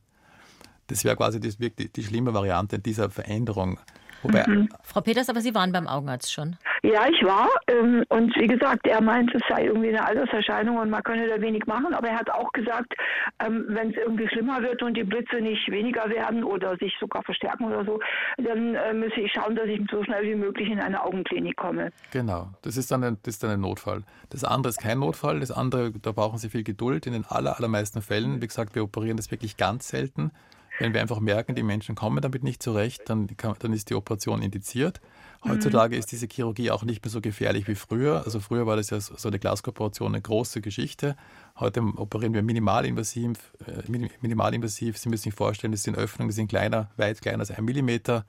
[0.88, 3.80] Das wäre quasi die, die, die schlimme Variante dieser Veränderung.
[4.24, 4.70] Wobei, mhm.
[4.84, 6.58] Frau Peters, aber Sie waren beim Augenarzt schon.
[6.84, 7.50] Ja, ich war.
[7.68, 11.42] Ähm, und wie gesagt, er meint, es sei irgendwie eine Alterserscheinung und man könne da
[11.42, 11.94] wenig machen.
[11.94, 12.94] Aber er hat auch gesagt,
[13.40, 17.24] ähm, wenn es irgendwie schlimmer wird und die Blitze nicht weniger werden oder sich sogar
[17.24, 18.00] verstärken oder so,
[18.38, 21.92] dann äh, müsse ich schauen, dass ich so schnell wie möglich in eine Augenklinik komme.
[22.12, 24.04] Genau, das ist dann ein, das ist dann ein Notfall.
[24.30, 25.40] Das andere ist kein Notfall.
[25.40, 27.08] Das andere, da brauchen Sie viel Geduld.
[27.08, 30.32] In den aller, allermeisten Fällen, wie gesagt, wir operieren das wirklich ganz selten.
[30.80, 33.96] Wenn wir einfach merken, die Menschen kommen damit nicht zurecht, dann, kann, dann ist die
[33.96, 35.02] Operation indiziert.
[35.44, 36.00] Heutzutage mhm.
[36.00, 38.24] ist diese Chirurgie auch nicht mehr so gefährlich wie früher.
[38.26, 41.16] Also früher war das ja so eine Glaskooperation eine große Geschichte.
[41.60, 43.54] Heute operieren wir minimalinvasiv.
[43.66, 43.90] Äh,
[44.22, 44.98] minimalinvasiv.
[44.98, 48.26] Sie müssen sich vorstellen, das sind Öffnungen, die sind kleiner, weit kleiner als ein Millimeter.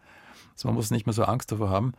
[0.55, 1.93] Also man muss nicht mehr so Angst davor haben.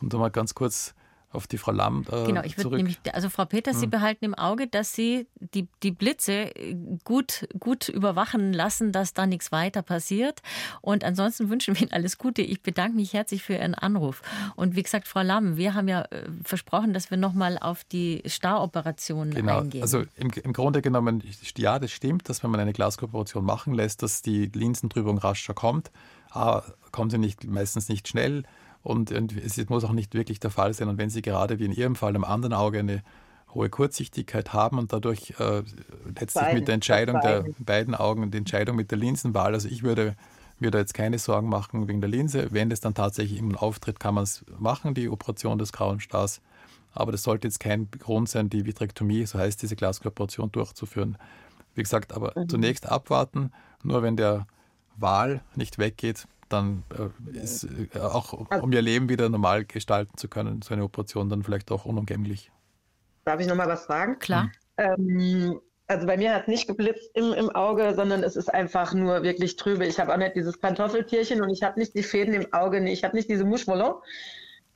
[0.00, 0.94] Und um mal ganz kurz
[1.32, 3.80] auf die Frau Lamm äh, Genau, ich würde nämlich, also Frau Peters, hm.
[3.80, 6.50] Sie behalten im Auge, dass Sie die, die Blitze
[7.04, 10.42] gut, gut überwachen lassen, dass da nichts weiter passiert.
[10.80, 12.42] Und ansonsten wünschen wir Ihnen alles Gute.
[12.42, 14.22] Ich bedanke mich herzlich für Ihren Anruf.
[14.56, 18.22] Und wie gesagt, Frau Lamm, wir haben ja äh, versprochen, dass wir nochmal auf die
[18.26, 19.60] Staroperation genau.
[19.60, 19.82] eingehen.
[19.82, 21.22] Also im, im Grunde genommen,
[21.56, 25.90] ja, das stimmt, dass wenn man eine Glaskooperation machen lässt, dass die Linsentrübung rascher kommt.
[26.30, 26.62] A,
[26.92, 28.44] kommt sie nicht, meistens nicht schnell
[28.86, 30.88] und es muss auch nicht wirklich der Fall sein.
[30.88, 33.02] Und wenn Sie gerade wie in Ihrem Fall am anderen Auge eine
[33.52, 35.64] hohe Kurzsichtigkeit haben und dadurch äh,
[36.04, 39.82] letztlich beiden, mit der Entscheidung der beiden Augen, die Entscheidung mit der Linsenwahl, also ich
[39.82, 40.14] würde
[40.60, 42.46] mir da jetzt keine Sorgen machen wegen der Linse.
[42.52, 46.40] Wenn es dann tatsächlich im auftritt, kann man es machen, die Operation des grauen Stars.
[46.92, 51.18] Aber das sollte jetzt kein Grund sein, die Vitrektomie, so heißt diese Glaskooperation, durchzuführen.
[51.74, 52.48] Wie gesagt, aber mhm.
[52.48, 53.50] zunächst abwarten.
[53.82, 54.46] Nur wenn der
[54.96, 60.28] Wahl nicht weggeht, dann äh, ist äh, auch, um ihr Leben wieder normal gestalten zu
[60.28, 62.50] können, so eine Operation dann vielleicht auch unumgänglich.
[63.24, 64.18] Darf ich nochmal was fragen?
[64.18, 64.50] Klar.
[64.76, 68.92] Ähm, also bei mir hat es nicht geblitzt im, im Auge, sondern es ist einfach
[68.92, 69.86] nur wirklich trübe.
[69.86, 73.04] Ich habe auch nicht dieses Pantoffeltierchen und ich habe nicht die Fäden im Auge, ich
[73.04, 74.00] habe nicht diese Mouche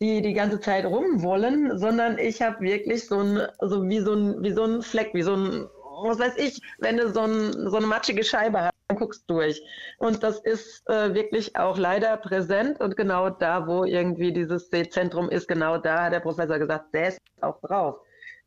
[0.02, 4.42] die die ganze Zeit rumwollen, sondern ich habe wirklich so ein, also wie so ein,
[4.42, 5.68] wie so ein Fleck, wie so ein,
[6.04, 9.62] was weiß ich, wenn du so, ein, so eine matschige Scheibe hast dann guckst durch.
[9.98, 15.30] Und das ist äh, wirklich auch leider präsent und genau da, wo irgendwie dieses Sehzentrum
[15.30, 17.96] ist, genau da hat der Professor gesagt, der ist auch drauf.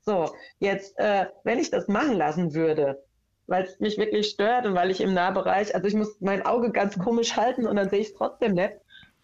[0.01, 0.29] So,
[0.59, 3.01] jetzt, äh, wenn ich das machen lassen würde,
[3.47, 6.71] weil es mich wirklich stört und weil ich im Nahbereich, also ich muss mein Auge
[6.71, 8.73] ganz komisch halten und dann sehe ich es trotzdem nicht.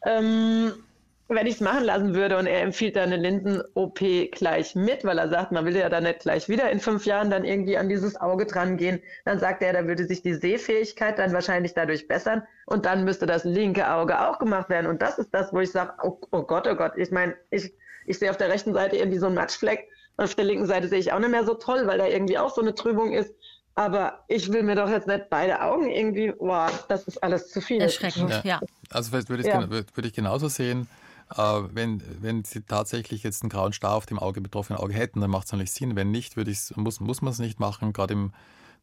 [0.06, 0.74] Ähm,
[1.36, 4.00] wenn ich es machen lassen würde und er empfiehlt da eine Linden-OP
[4.32, 7.30] gleich mit, weil er sagt, man will ja da nicht gleich wieder in fünf Jahren
[7.30, 11.20] dann irgendwie an dieses Auge dran gehen, dann sagt er, da würde sich die Sehfähigkeit
[11.20, 14.88] dann wahrscheinlich dadurch bessern und dann müsste das linke Auge auch gemacht werden.
[14.88, 17.74] Und das ist das, wo ich sage, oh, oh, Gott, oh Gott, ich meine, ich,
[18.08, 19.88] ich sehe auf der rechten Seite irgendwie so einen Matschfleck
[20.18, 22.40] und auf der linken Seite sehe ich auch nicht mehr so toll, weil da irgendwie
[22.40, 23.34] auch so eine Trübung ist.
[23.76, 27.62] Aber ich will mir doch jetzt nicht beide Augen irgendwie, boah, das ist alles zu
[27.62, 27.80] viel.
[27.80, 28.42] Erschreckend, ja.
[28.44, 28.60] ja.
[28.90, 29.70] Also würde ich, ja.
[29.70, 30.88] würde ich genauso sehen.
[31.36, 35.22] Äh, wenn, wenn Sie tatsächlich jetzt einen grauen Star auf dem Auge, betroffenen Auge hätten,
[35.22, 35.96] dann macht es natürlich Sinn.
[35.96, 37.94] Wenn nicht, würde muss, muss man es nicht machen.
[37.94, 38.34] Gerade im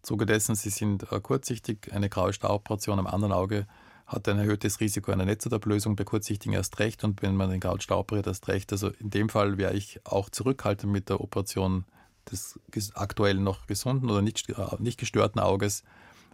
[0.03, 3.67] Zuge dessen, Sie sind äh, kurzsichtig, eine graue Staroperation am anderen Auge
[4.07, 7.81] hat ein erhöhtes Risiko einer Netzhautablösung, bei Kurzsichtigen erst recht und wenn man den grauen
[7.81, 8.71] Star operiert, erst recht.
[8.73, 11.85] Also in dem Fall wäre ich auch zurückhaltend mit der Operation
[12.31, 12.59] des
[12.95, 15.83] aktuell noch gesunden oder nicht, äh, nicht gestörten Auges.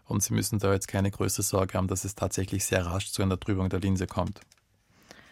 [0.04, 3.22] Und Sie müssen da jetzt keine größere Sorge haben, dass es tatsächlich sehr rasch zu
[3.22, 4.40] einer Trübung der Linse kommt.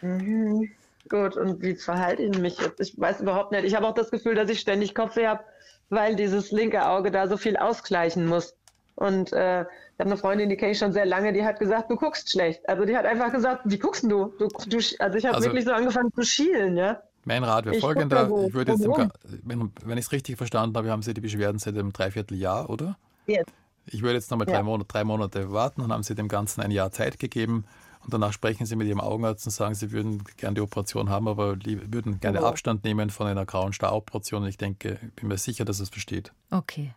[0.01, 0.69] Mhm.
[1.09, 2.79] Gut, und wie verhalte ich mich jetzt?
[2.79, 3.65] Ich weiß überhaupt nicht.
[3.65, 5.43] Ich habe auch das Gefühl, dass ich ständig Kopfweh habe,
[5.89, 8.55] weil dieses linke Auge da so viel ausgleichen muss.
[8.95, 9.67] Und äh, ich
[9.99, 12.67] habe eine Freundin, die kenne ich schon sehr lange, die hat gesagt, du guckst schlecht.
[12.69, 14.33] Also die hat einfach gesagt, wie guckst du?
[14.37, 17.01] du, du also ich habe also, wirklich so angefangen zu schielen, ja.
[17.25, 18.27] Mein Rat wäre folgender.
[18.27, 19.11] So ich würde jetzt, im,
[19.43, 22.97] wenn, wenn ich es richtig verstanden habe, haben Sie die Beschwerden seit einem Dreivierteljahr, oder?
[23.27, 23.45] Yes.
[23.85, 24.55] Ich würde jetzt nochmal ja.
[24.55, 27.65] drei, Monate, drei Monate warten und haben Sie dem Ganzen ein Jahr Zeit gegeben
[28.03, 31.27] und danach sprechen Sie mit Ihrem Augenarzt und sagen, Sie würden gerne die Operation haben,
[31.27, 32.49] aber würden gerne genau.
[32.49, 34.43] Abstand nehmen von einer grauen Staroperation.
[34.43, 36.31] Und ich denke, bin mir sicher, dass es versteht.
[36.49, 36.93] Okay.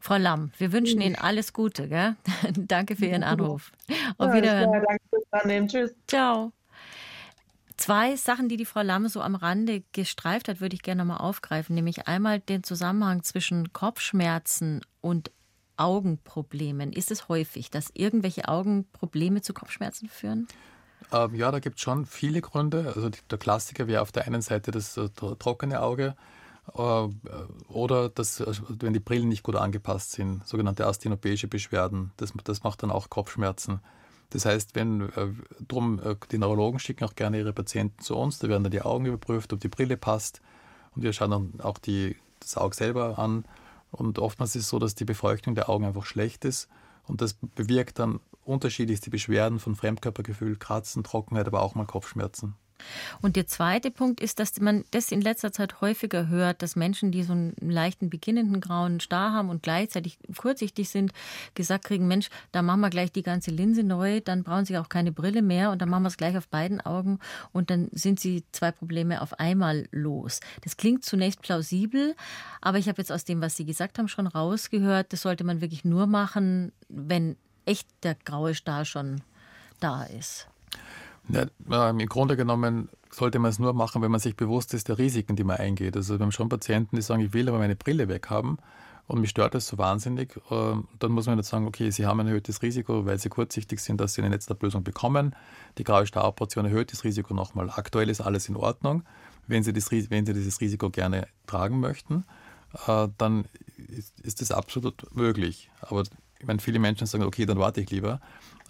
[0.00, 1.88] Frau Lamm, wir wünschen Ihnen alles Gute.
[1.88, 2.16] Gell?
[2.56, 3.72] danke für Ihren Anruf.
[4.18, 4.72] Auf ja, Wiederhören.
[4.72, 5.68] Ja, danke fürs Annehmen.
[5.68, 5.94] Tschüss.
[6.06, 6.52] Ciao.
[7.76, 11.16] Zwei Sachen, die die Frau Lamm so am Rande gestreift hat, würde ich gerne mal
[11.16, 11.74] aufgreifen.
[11.74, 15.32] Nämlich einmal den Zusammenhang zwischen Kopfschmerzen und
[15.76, 16.92] Augenproblemen?
[16.92, 20.48] Ist es häufig, dass irgendwelche Augenprobleme zu Kopfschmerzen führen?
[21.12, 22.92] Ähm, ja, da gibt es schon viele Gründe.
[22.94, 26.16] Also der Klassiker wäre auf der einen Seite das äh, trockene Auge
[26.74, 27.08] äh,
[27.68, 32.12] oder das, also wenn die Brillen nicht gut angepasst sind, sogenannte astenopäische Beschwerden.
[32.16, 33.80] Das, das macht dann auch Kopfschmerzen.
[34.30, 35.28] Das heißt, wenn äh,
[35.68, 38.82] drum äh, die Neurologen schicken auch gerne ihre Patienten zu uns, da werden dann die
[38.82, 40.40] Augen überprüft, ob die Brille passt
[40.94, 43.44] und wir schauen dann auch die, das Auge selber an
[43.94, 46.68] und oftmals ist es so, dass die Befeuchtung der Augen einfach schlecht ist.
[47.06, 52.54] Und das bewirkt dann unterschiedlichste Beschwerden von Fremdkörpergefühl, Kratzen, Trockenheit, aber auch mal Kopfschmerzen.
[53.22, 57.10] Und der zweite Punkt ist, dass man das in letzter Zeit häufiger hört, dass Menschen,
[57.10, 61.12] die so einen leichten beginnenden grauen Star haben und gleichzeitig kurzsichtig sind,
[61.54, 64.88] gesagt kriegen, Mensch, da machen wir gleich die ganze Linse neu, dann brauchen sie auch
[64.88, 67.18] keine Brille mehr und dann machen wir es gleich auf beiden Augen
[67.52, 70.40] und dann sind sie zwei Probleme auf einmal los.
[70.62, 72.14] Das klingt zunächst plausibel,
[72.60, 75.60] aber ich habe jetzt aus dem, was Sie gesagt haben, schon rausgehört, das sollte man
[75.60, 79.22] wirklich nur machen, wenn echt der graue Star schon
[79.80, 80.48] da ist.
[81.28, 84.98] Ja, Im Grunde genommen sollte man es nur machen, wenn man sich bewusst ist der
[84.98, 85.96] Risiken, die man eingeht.
[85.96, 88.58] Also wir haben schon Patienten, die sagen, ich will aber meine Brille weghaben
[89.06, 90.38] und mich stört das so wahnsinnig.
[90.50, 93.80] Ähm, dann muss man jetzt sagen, okay, Sie haben ein erhöhtes Risiko, weil Sie kurzsichtig
[93.80, 95.34] sind, dass Sie eine Netztablösung bekommen.
[95.78, 97.70] Die graue Staroperation erhöht das Risiko nochmal.
[97.70, 99.02] Aktuell ist alles in Ordnung.
[99.46, 102.24] wenn sie, das, wenn sie dieses Risiko gerne tragen möchten,
[102.86, 103.44] äh, dann
[103.76, 105.70] ist, ist das absolut möglich.
[105.82, 106.02] Aber
[106.38, 108.20] ich meine, viele Menschen sagen, okay, dann warte ich lieber.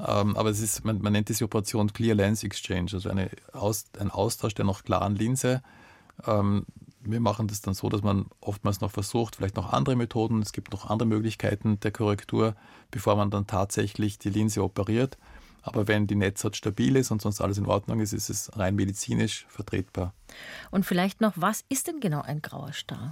[0.00, 3.84] Ähm, aber es ist, man, man, nennt diese Operation Clear Lens Exchange, also eine Aus,
[3.98, 5.62] ein Austausch der noch klaren Linse.
[6.26, 6.66] Ähm,
[7.00, 10.52] wir machen das dann so, dass man oftmals noch versucht, vielleicht noch andere Methoden, es
[10.52, 12.56] gibt noch andere Möglichkeiten der Korrektur,
[12.90, 15.18] bevor man dann tatsächlich die Linse operiert.
[15.62, 18.74] Aber wenn die Netzhaut stabil ist und sonst alles in Ordnung ist, ist es rein
[18.74, 20.12] medizinisch vertretbar.
[20.70, 23.10] Und vielleicht noch, was ist denn genau ein grauer Star?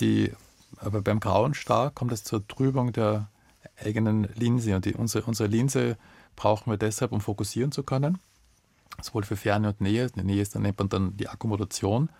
[0.00, 0.32] Die,
[0.76, 3.28] aber beim grauen Star kommt es zur Trübung der
[3.82, 4.74] eigenen Linse.
[4.76, 5.96] Und die, unsere, unsere Linse
[6.36, 8.18] brauchen wir deshalb, um fokussieren zu können.
[9.00, 10.08] Sowohl für Ferne und Nähe.
[10.10, 12.10] Die Nähe ist dann, nennt man dann die Akkommodation.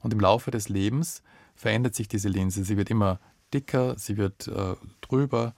[0.00, 1.22] Und im Laufe des Lebens
[1.54, 2.64] verändert sich diese Linse.
[2.64, 3.20] Sie wird immer
[3.52, 5.54] dicker, sie wird äh, trüber.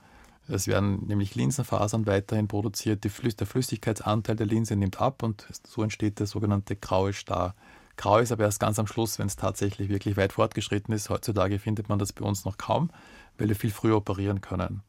[0.47, 3.03] Es werden nämlich Linsenfasern weiterhin produziert.
[3.05, 7.55] Flüss der Flüssigkeitsanteil der Linse nimmt ab und so entsteht der sogenannte graue Star.
[7.97, 11.09] Grau ist aber erst ganz am Schluss, wenn es tatsächlich wirklich weit fortgeschritten ist.
[11.09, 12.91] Heutzutage findet man das bei uns noch kaum,
[13.37, 14.83] weil wir viel früher operieren können.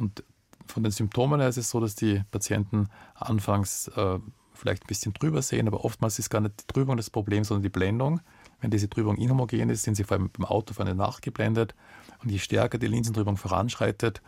[0.00, 0.24] Und
[0.66, 4.18] von den Symptomen her ist es so, dass die Patienten anfangs äh,
[4.54, 7.62] vielleicht ein bisschen drüber sehen, aber oftmals ist gar nicht die Trübung das Problem, sondern
[7.62, 8.20] die Blendung.
[8.60, 11.74] Wenn diese Trübung inhomogen ist, sind sie vor allem beim Auto vorne nachgeblendet.
[12.22, 14.22] Und je stärker die Linsentrübung voranschreitet,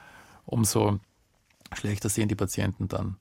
[0.45, 1.01] umso
[1.75, 3.17] schlechter sehen die Patienten dann.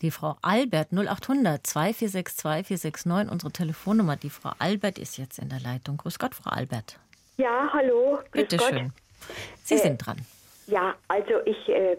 [0.00, 4.16] Die Frau Albert 0800 2462 469, unsere Telefonnummer.
[4.16, 5.96] Die Frau Albert ist jetzt in der Leitung.
[5.96, 7.00] Grüß Gott, Frau Albert.
[7.36, 8.20] Ja, hallo.
[8.30, 8.92] Bitte schön.
[9.64, 10.18] Sie äh, sind dran.
[10.68, 11.96] Ja, also ich äh,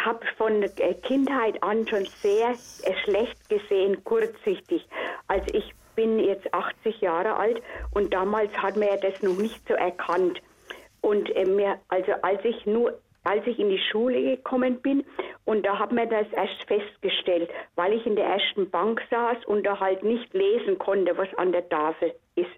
[0.00, 0.64] habe von
[1.02, 4.86] Kindheit an schon sehr äh, schlecht gesehen, kurzsichtig.
[5.28, 9.68] Also ich bin jetzt 80 Jahre alt und damals hat man ja das noch nicht
[9.68, 10.40] so erkannt.
[11.02, 15.04] Und äh, mir, also als ich nur als ich in die Schule gekommen bin
[15.44, 19.64] und da hat man das erst festgestellt, weil ich in der ersten Bank saß und
[19.64, 22.50] da halt nicht lesen konnte, was an der Tafel ist.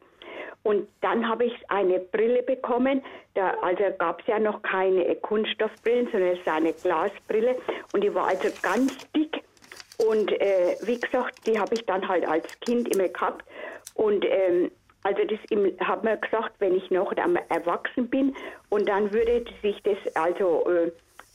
[0.63, 3.03] Und dann habe ich eine Brille bekommen.
[3.35, 7.57] Da, also gab es ja noch keine Kunststoffbrillen, sondern es war eine Glasbrille.
[7.93, 9.43] Und die war also ganz dick.
[9.99, 13.45] Und äh, wie gesagt, die habe ich dann halt als Kind immer gehabt.
[13.95, 14.71] Und ähm,
[15.07, 15.39] also das
[15.87, 18.35] hat mir gesagt, wenn ich noch erwachsen bin
[18.71, 20.91] und dann würde sich das also äh,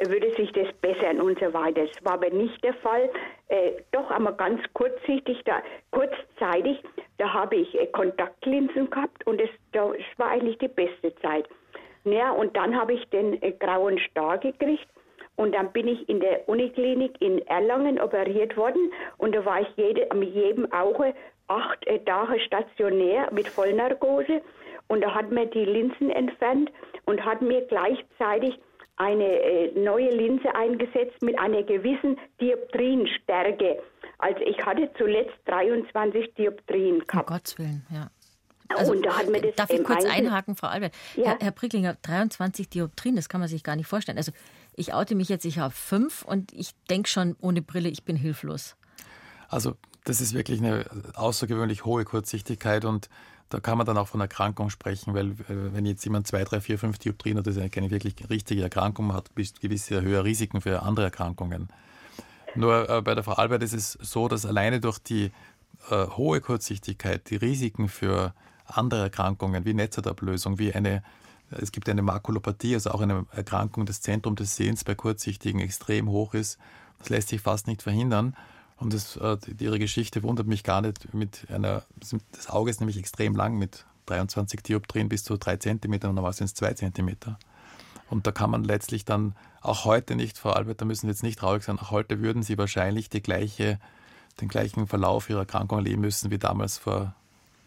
[0.09, 1.85] würde sich das bessern und so weiter.
[1.85, 3.09] Das war aber nicht der Fall.
[3.49, 5.61] Äh, doch einmal ganz kurzsichtig, da,
[5.91, 6.81] kurzzeitig,
[7.17, 11.47] da habe ich äh, Kontaktlinsen gehabt und es, das war eigentlich die beste Zeit.
[12.03, 14.87] Ja, und dann habe ich den äh, grauen Star gekriegt
[15.35, 19.67] und dann bin ich in der Uniklinik in Erlangen operiert worden und da war ich
[19.75, 21.13] jede, mit jedem Auge
[21.47, 24.41] acht äh, Tage stationär mit Vollnarkose
[24.87, 26.71] und da hat mir die Linsen entfernt
[27.05, 28.59] und hat mir gleichzeitig
[28.97, 33.81] eine äh, neue Linse eingesetzt mit einer gewissen Dioptrienstärke.
[34.19, 37.29] Also ich hatte zuletzt 23 Dioptrien gehabt.
[37.29, 38.09] Um Gottes Willen, ja.
[38.77, 40.93] Also, und da hat mir das darf ich kurz einhaken, Frau Albert?
[41.15, 41.31] Ja.
[41.31, 44.17] Herr, Herr Pricklinger, 23 Dioptrien, das kann man sich gar nicht vorstellen.
[44.17, 44.31] Also
[44.75, 48.15] ich oute mich jetzt, ich habe fünf und ich denke schon ohne Brille, ich bin
[48.15, 48.75] hilflos.
[49.49, 49.73] Also
[50.05, 53.09] das ist wirklich eine außergewöhnlich hohe Kurzsichtigkeit und
[53.51, 56.61] da kann man dann auch von Erkrankung sprechen, weil äh, wenn jetzt jemand zwei, drei,
[56.61, 60.81] vier, fünf Dioptrien hat, das ist keine wirklich richtige Erkrankung, hat gewisse höhere Risiken für
[60.81, 61.69] andere Erkrankungen.
[62.55, 65.31] Nur äh, bei der Frau Albert ist es so, dass alleine durch die
[65.89, 68.33] äh, hohe Kurzsichtigkeit die Risiken für
[68.65, 71.03] andere Erkrankungen wie Netzhautablösung, wie eine,
[71.49, 76.07] es gibt eine Makulopathie, also auch eine Erkrankung des Zentrums des Sehens bei Kurzsichtigen extrem
[76.07, 76.57] hoch ist.
[76.99, 78.37] Das lässt sich fast nicht verhindern.
[78.81, 81.83] Und das, äh, ihre Geschichte wundert mich gar nicht mit einer,
[82.31, 86.33] das Auge ist nämlich extrem lang mit 23 Dioptrien bis zu 3 cm und normal
[86.33, 87.15] sind es 2 cm.
[88.09, 91.21] Und da kann man letztlich dann auch heute nicht, Frau Albert, da müssen wir jetzt
[91.21, 93.79] nicht traurig sein, auch heute würden Sie wahrscheinlich die gleiche,
[94.41, 97.13] den gleichen Verlauf Ihrer Erkrankung erleben müssen wie damals vor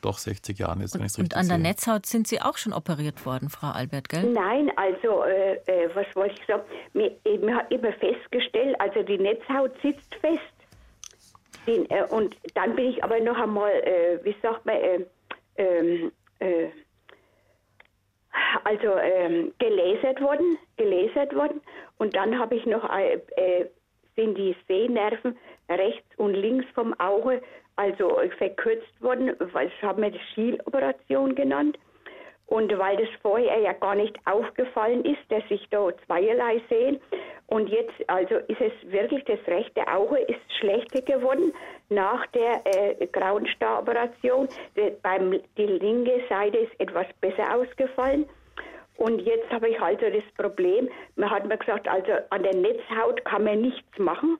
[0.02, 0.80] doch 60 Jahren.
[0.80, 4.32] Jetzt, und, und an der Netzhaut sind Sie auch schon operiert worden, Frau Albert, gell?
[4.32, 6.64] Nein, also äh, äh was wollte ich sagen?
[6.92, 10.53] Mir, mir hat immer festgestellt, also die Netzhaut sitzt fest.
[11.66, 15.00] Den, äh, und dann bin ich aber noch einmal, äh, wie sagt man, äh,
[15.56, 16.68] ähm, äh
[18.64, 21.60] also ähm, gelasert worden, gelasert worden.
[21.98, 23.66] Und dann habe ich noch, äh, äh,
[24.16, 25.36] sind die Sehnerven
[25.68, 27.40] rechts und links vom Auge
[27.76, 31.78] also verkürzt worden, das haben wir die Schieloperation genannt.
[32.46, 37.00] Und weil das vorher ja gar nicht aufgefallen ist, dass ich da zweierlei sehe.
[37.46, 41.52] Und jetzt also ist es wirklich, das rechte Auge ist schlechter geworden
[41.88, 44.48] nach der äh, grauen Staroperation.
[45.02, 48.26] Beim, die linke Seite ist etwas besser ausgefallen.
[48.96, 53.24] Und jetzt habe ich also das Problem, man hat mir gesagt, also an der Netzhaut
[53.24, 54.38] kann man nichts machen.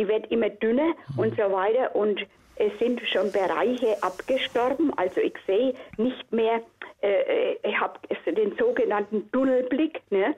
[0.00, 2.26] die wird immer dünner und so weiter und
[2.60, 4.92] es sind schon Bereiche abgestorben.
[4.96, 6.60] Also ich sehe nicht mehr,
[7.00, 10.02] äh, ich habe den sogenannten Tunnelblick.
[10.10, 10.36] Ne?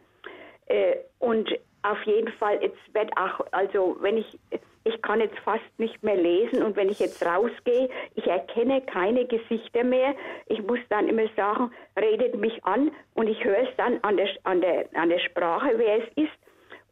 [0.67, 1.51] Äh, und
[1.83, 4.39] auf jeden Fall, jetzt wird auch, also wenn ich,
[4.85, 9.27] ich kann jetzt fast nicht mehr lesen und wenn ich jetzt rausgehe, ich erkenne keine
[9.27, 10.15] Gesichter mehr.
[10.47, 14.29] Ich muss dann immer sagen, redet mich an und ich höre es dann an der,
[14.45, 16.33] an der, an der Sprache, wer es ist.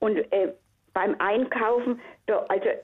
[0.01, 0.53] Und äh,
[0.93, 2.79] beim Einkaufen, da, also äh,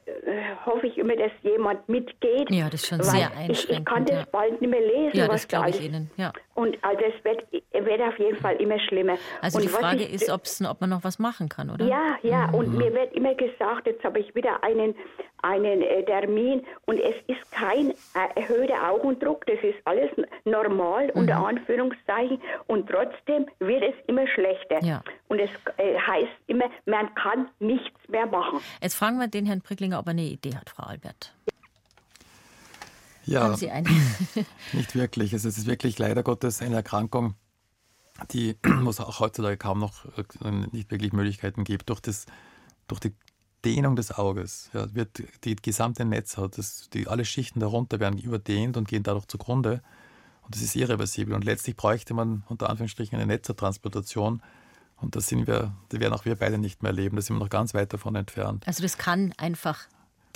[0.65, 2.51] hoffe ich immer, dass jemand mitgeht.
[2.51, 3.51] Ja, das ist schon sehr einschränkend.
[3.51, 4.27] Ich, ich kann das ja.
[4.31, 5.17] bald nicht mehr lesen.
[5.17, 6.11] Ja, das glaube ich Ihnen.
[6.17, 6.33] Ja.
[6.55, 9.17] Und also es wird, wird auf jeden Fall immer schlimmer.
[9.41, 11.85] Also und die Frage ich, ist, ob man noch was machen kann, oder?
[11.85, 12.49] Ja, ja.
[12.49, 12.55] Mhm.
[12.55, 14.95] Und mir wird immer gesagt, jetzt habe ich wieder einen,
[15.43, 20.11] einen äh, Termin und es ist kein äh, erhöhter Augendruck, das ist alles
[20.45, 21.21] normal mhm.
[21.21, 24.83] unter Anführungszeichen und trotzdem wird es immer schlechter.
[24.83, 25.03] Ja.
[25.29, 28.61] Und es äh, heißt immer, man kann nichts mehr machen.
[28.81, 31.35] Jetzt fragen wir den Herrn Pricklinger, ob er eine Idee hat, Frau Albert.
[33.27, 33.89] Ja, Haben Sie eine?
[34.73, 35.33] nicht wirklich.
[35.33, 37.35] Es ist wirklich leider Gottes eine Erkrankung,
[38.31, 38.57] die
[38.89, 41.91] es auch heutzutage kaum noch äh, nicht wirklich Möglichkeiten gibt.
[41.91, 42.27] Durch, das,
[42.87, 43.15] durch die
[43.65, 48.77] Dehnung des Auges ja, wird die gesamte Netzhaut, das, die, alle Schichten darunter werden überdehnt
[48.77, 49.83] und gehen dadurch zugrunde.
[50.43, 51.35] Und das ist irreversibel.
[51.35, 54.41] Und letztlich bräuchte man unter Anführungsstrichen eine Netzhauttransplantation.
[55.01, 57.17] Und das sind wir, das werden auch wir beide nicht mehr erleben.
[57.17, 58.67] Da sind wir noch ganz weit davon entfernt.
[58.67, 59.87] Also das kann einfach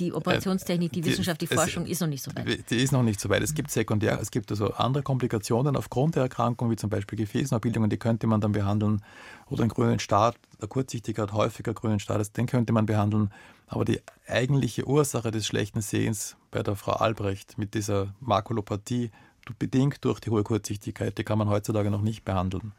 [0.00, 2.70] die Operationstechnik, die, die Wissenschaft, die es, Forschung ist noch nicht so weit.
[2.70, 3.42] Die ist noch nicht so weit.
[3.42, 7.90] Es gibt sekundär, es gibt also andere Komplikationen aufgrund der Erkrankung, wie zum Beispiel Gefäßnachbildungen,
[7.90, 9.02] die könnte man dann behandeln.
[9.48, 13.30] Oder einen grünen Star, der Kurzsichtigkeit, häufiger grünen Star, den könnte man behandeln.
[13.66, 19.10] Aber die eigentliche Ursache des schlechten Sehens bei der Frau Albrecht mit dieser Makulopathie,
[19.58, 22.72] bedingt durch die hohe Kurzsichtigkeit, die kann man heutzutage noch nicht behandeln.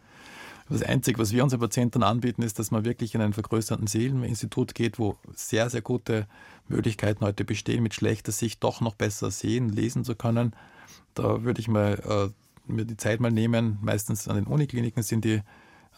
[0.72, 4.74] Das Einzige, was wir unseren Patienten anbieten, ist, dass man wirklich in einen vergrößerten Seeleninstitut
[4.74, 6.28] geht, wo sehr, sehr gute
[6.70, 10.56] Möglichkeiten heute bestehen, mit schlechter Sicht doch noch besser sehen, lesen zu können.
[11.14, 13.80] Da würde ich mal, äh, mir die Zeit mal nehmen.
[13.82, 15.42] Meistens an den Unikliniken sind die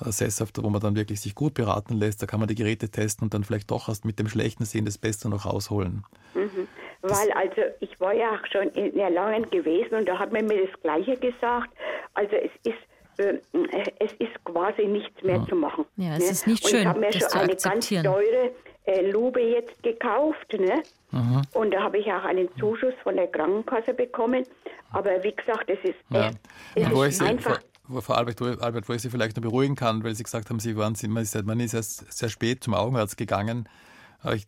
[0.04, 2.24] äh, sesshaft, wo man dann wirklich sich gut beraten lässt.
[2.24, 4.86] Da kann man die Geräte testen und dann vielleicht doch erst mit dem schlechten Sehen
[4.86, 6.04] das Beste noch rausholen.
[6.34, 6.68] Mhm.
[7.04, 10.66] Weil also ich war ja auch schon in Erlangen gewesen und da hat man mir
[10.66, 11.70] das Gleiche gesagt.
[12.16, 12.80] Also es ist
[13.18, 15.48] es ist quasi nichts mehr ja.
[15.48, 15.86] zu machen.
[15.98, 16.32] Ja, es ne?
[16.32, 16.76] ist nicht schön.
[16.76, 18.52] Und ich habe mir schon eine ganz teure
[18.86, 20.54] äh, Lube jetzt gekauft.
[20.54, 20.84] Ne?
[21.12, 21.42] Mhm.
[21.54, 24.44] Und da habe ich auch einen Zuschuss von der Krankenkasse bekommen.
[24.92, 26.32] Aber wie gesagt, es ist, ja.
[26.76, 27.06] es ja.
[27.06, 27.60] ist einfach.
[27.88, 30.60] Wo, Frau Albert, Albert, wo ich Sie vielleicht noch beruhigen kann, weil Sie gesagt haben,
[30.60, 33.68] Sie waren, man ist, man ist erst sehr spät zum Augenarzt gegangen.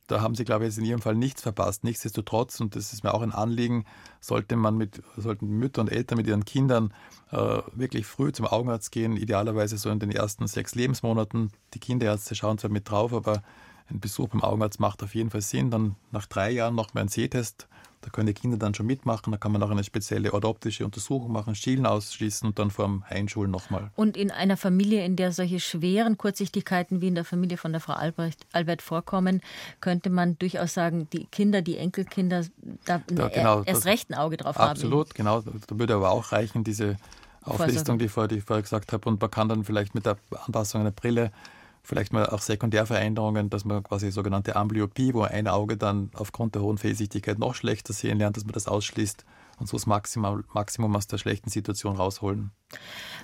[0.08, 1.84] Da haben Sie, glaube ich, jetzt in Ihrem Fall nichts verpasst.
[1.84, 3.86] Nichtsdestotrotz, und das ist mir auch ein Anliegen,
[4.22, 6.94] sollte man mit, sollten Mütter und Eltern mit ihren Kindern
[7.32, 11.52] äh, wirklich früh zum Augenarzt gehen, idealerweise so in den ersten sechs Lebensmonaten.
[11.74, 13.44] Die Kinderärzte schauen zwar mit drauf, aber
[13.90, 15.70] ein Besuch beim Augenarzt macht auf jeden Fall Sinn.
[15.72, 17.68] Dann nach drei Jahren noch mal ein Sehtest
[18.06, 19.32] da können die Kinder dann schon mitmachen.
[19.32, 23.04] Da kann man auch eine spezielle orthoptische Untersuchung machen, Schielen ausschließen und dann vor dem
[23.10, 23.90] Einschulen nochmal.
[23.96, 27.82] Und in einer Familie, in der solche schweren Kurzsichtigkeiten wie in der Familie von der
[27.82, 29.42] Frau Albrecht, Albert vorkommen,
[29.82, 32.46] könnte man durchaus sagen, die Kinder, die Enkelkinder,
[32.86, 35.28] da ja, genau, erst recht ein Auge drauf absolut, haben.
[35.32, 35.66] Absolut, genau.
[35.66, 36.98] Da würde aber auch reichen, diese
[37.42, 39.10] Auflistung, die ich, vorher, die ich vorher gesagt habe.
[39.10, 41.32] Und man kann dann vielleicht mit der Anpassung einer Brille
[41.86, 46.62] vielleicht mal auch Sekundärveränderungen, dass man quasi sogenannte Amblyopie, wo ein Auge dann aufgrund der
[46.62, 49.26] hohen Fehlsichtigkeit noch schlechter sehen lernt, dass man das ausschließt
[49.58, 52.52] und so das Maximum, Maximum aus der schlechten Situation rausholen.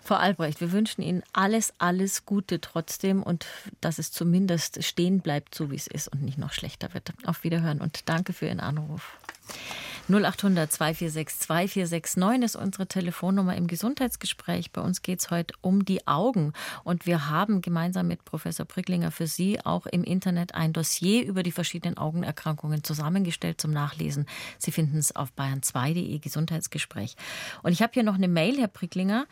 [0.04, 3.45] Frau Albrecht, wir wünschen Ihnen alles, alles Gute trotzdem und
[3.82, 7.13] dass es zumindest stehen bleibt, so wie es ist und nicht noch schlechter wird.
[7.26, 9.17] Auf Wiederhören und danke für Ihren Anruf.
[10.10, 14.72] 0800 246 2469 ist unsere Telefonnummer im Gesundheitsgespräch.
[14.72, 16.54] Bei uns geht es heute um die Augen.
[16.84, 21.44] Und wir haben gemeinsam mit Professor Pricklinger für Sie auch im Internet ein Dossier über
[21.44, 24.26] die verschiedenen Augenerkrankungen zusammengestellt zum Nachlesen.
[24.58, 27.16] Sie finden es auf bayern2.de Gesundheitsgespräch.
[27.64, 29.28] Und ich habe hier noch eine Mail, Herr Pricklinger.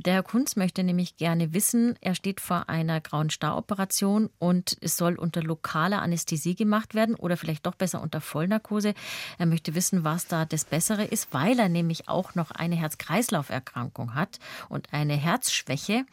[0.00, 4.96] Der Herr Kunz möchte nämlich gerne wissen, er steht vor einer grauen Staroperation und es
[4.96, 8.94] soll unter lokaler Anästhesie gemacht werden oder vielleicht doch besser unter Vollnarkose.
[9.38, 14.14] Er möchte wissen, was da das Bessere ist, weil er nämlich auch noch eine Herz-Kreislauf-Erkrankung
[14.14, 16.04] hat und eine Herzschwäche,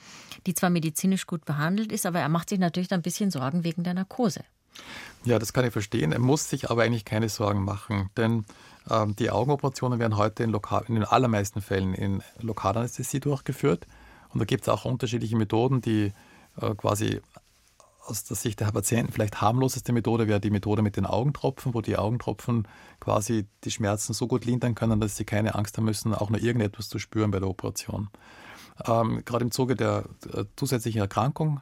[0.48, 3.84] die zwar medizinisch gut behandelt ist, aber er macht sich natürlich ein bisschen Sorgen wegen
[3.84, 4.41] der Narkose.
[5.26, 6.12] Ja, das kann ich verstehen.
[6.12, 8.45] Er muss sich aber eigentlich keine Sorgen machen, denn
[9.17, 13.88] die Augenoperationen werden heute in, lokal, in den allermeisten Fällen in Lokalanästhesie durchgeführt.
[14.30, 16.13] Und da gibt es auch unterschiedliche Methoden, die
[16.62, 17.21] äh, quasi
[18.06, 21.82] aus der Sicht der Patienten vielleicht harmloseste Methode wäre die Methode mit den Augentropfen, wo
[21.82, 22.67] die Augentropfen
[23.00, 26.39] quasi die Schmerzen so gut lindern können, dass sie keine Angst haben müssen, auch nur
[26.39, 28.10] irgendetwas zu spüren bei der Operation.
[28.86, 31.62] Ähm, gerade im Zuge der, der zusätzlichen Erkrankung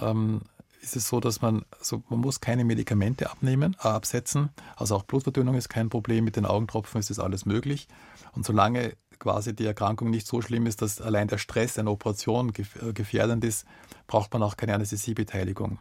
[0.00, 0.40] ähm,
[0.84, 4.50] ist es so, dass man, also man muss keine Medikamente abnehmen, äh, absetzen.
[4.76, 6.24] Also auch Blutverdünnung ist kein Problem.
[6.24, 7.88] Mit den Augentropfen ist das alles möglich.
[8.32, 12.52] Und solange quasi die Erkrankung nicht so schlimm ist, dass allein der Stress einer Operation
[12.56, 13.64] äh, gefährdend ist,
[14.06, 15.78] braucht man auch keine Anästhesiebeteiligung.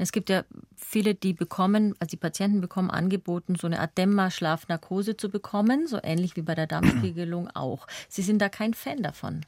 [0.00, 0.44] Es gibt ja
[0.76, 5.98] viele, die bekommen, also die Patienten bekommen angeboten, so eine Art Dämmerschlafnarkose zu bekommen, so
[6.02, 7.88] ähnlich wie bei der Darmspiegelung auch.
[8.08, 9.40] Sie sind da kein Fan davon.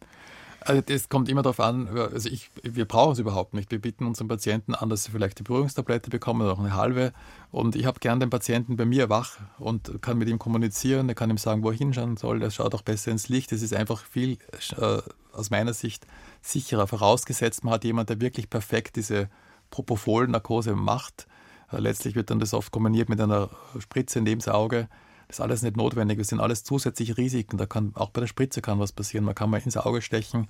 [0.62, 3.70] Also das kommt immer darauf an, also ich, wir brauchen es überhaupt nicht.
[3.70, 7.12] Wir bieten unseren Patienten an, dass sie vielleicht die Beruhigungstablette bekommen oder auch eine halbe.
[7.50, 11.08] Und ich habe gern den Patienten bei mir wach und kann mit ihm kommunizieren.
[11.08, 12.42] Er kann ihm sagen, wo er hinschauen soll.
[12.42, 13.52] Er schaut auch besser ins Licht.
[13.52, 14.36] Es ist einfach viel
[14.76, 14.98] äh,
[15.32, 16.06] aus meiner Sicht
[16.42, 16.86] sicherer.
[16.86, 19.30] Vorausgesetzt, man hat jemanden, der wirklich perfekt diese
[19.70, 21.26] Propofol-Narkose macht.
[21.72, 23.48] Äh, letztlich wird dann das oft kombiniert mit einer
[23.78, 24.88] Spritze neben das Auge.
[25.30, 26.18] Das ist alles nicht notwendig.
[26.18, 27.56] Das sind alles zusätzliche Risiken.
[27.56, 29.24] Da kann auch bei der Spritze kann was passieren.
[29.24, 30.48] Man kann mal ins Auge stechen.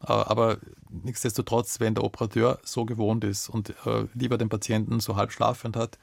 [0.00, 0.56] Äh, aber
[0.88, 5.76] nichtsdestotrotz, wenn der Operateur so gewohnt ist und äh, lieber den Patienten so halb schlafend
[5.76, 5.98] hat,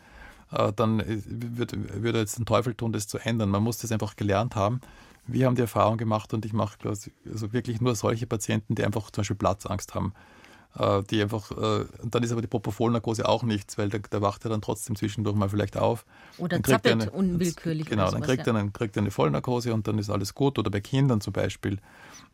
[0.52, 3.50] äh, dann würde würd er jetzt den Teufel tun, das zu ändern.
[3.50, 4.80] Man muss das einfach gelernt haben.
[5.26, 9.10] Wir haben die Erfahrung gemacht und ich mache also wirklich nur solche Patienten, die einfach
[9.10, 10.14] zum Beispiel Platzangst haben.
[10.78, 14.44] Äh, die einfach, äh, dann ist aber die Propofol-Narkose auch nichts, weil der, der, wacht
[14.44, 16.06] ja dann trotzdem zwischendurch mal vielleicht auf.
[16.38, 17.88] Oder zappelt eine, unwillkürlich.
[17.88, 18.54] Genau, sowas, dann kriegt, ja.
[18.54, 20.60] er eine, kriegt eine Vollnarkose und dann ist alles gut.
[20.60, 21.80] Oder bei Kindern zum Beispiel.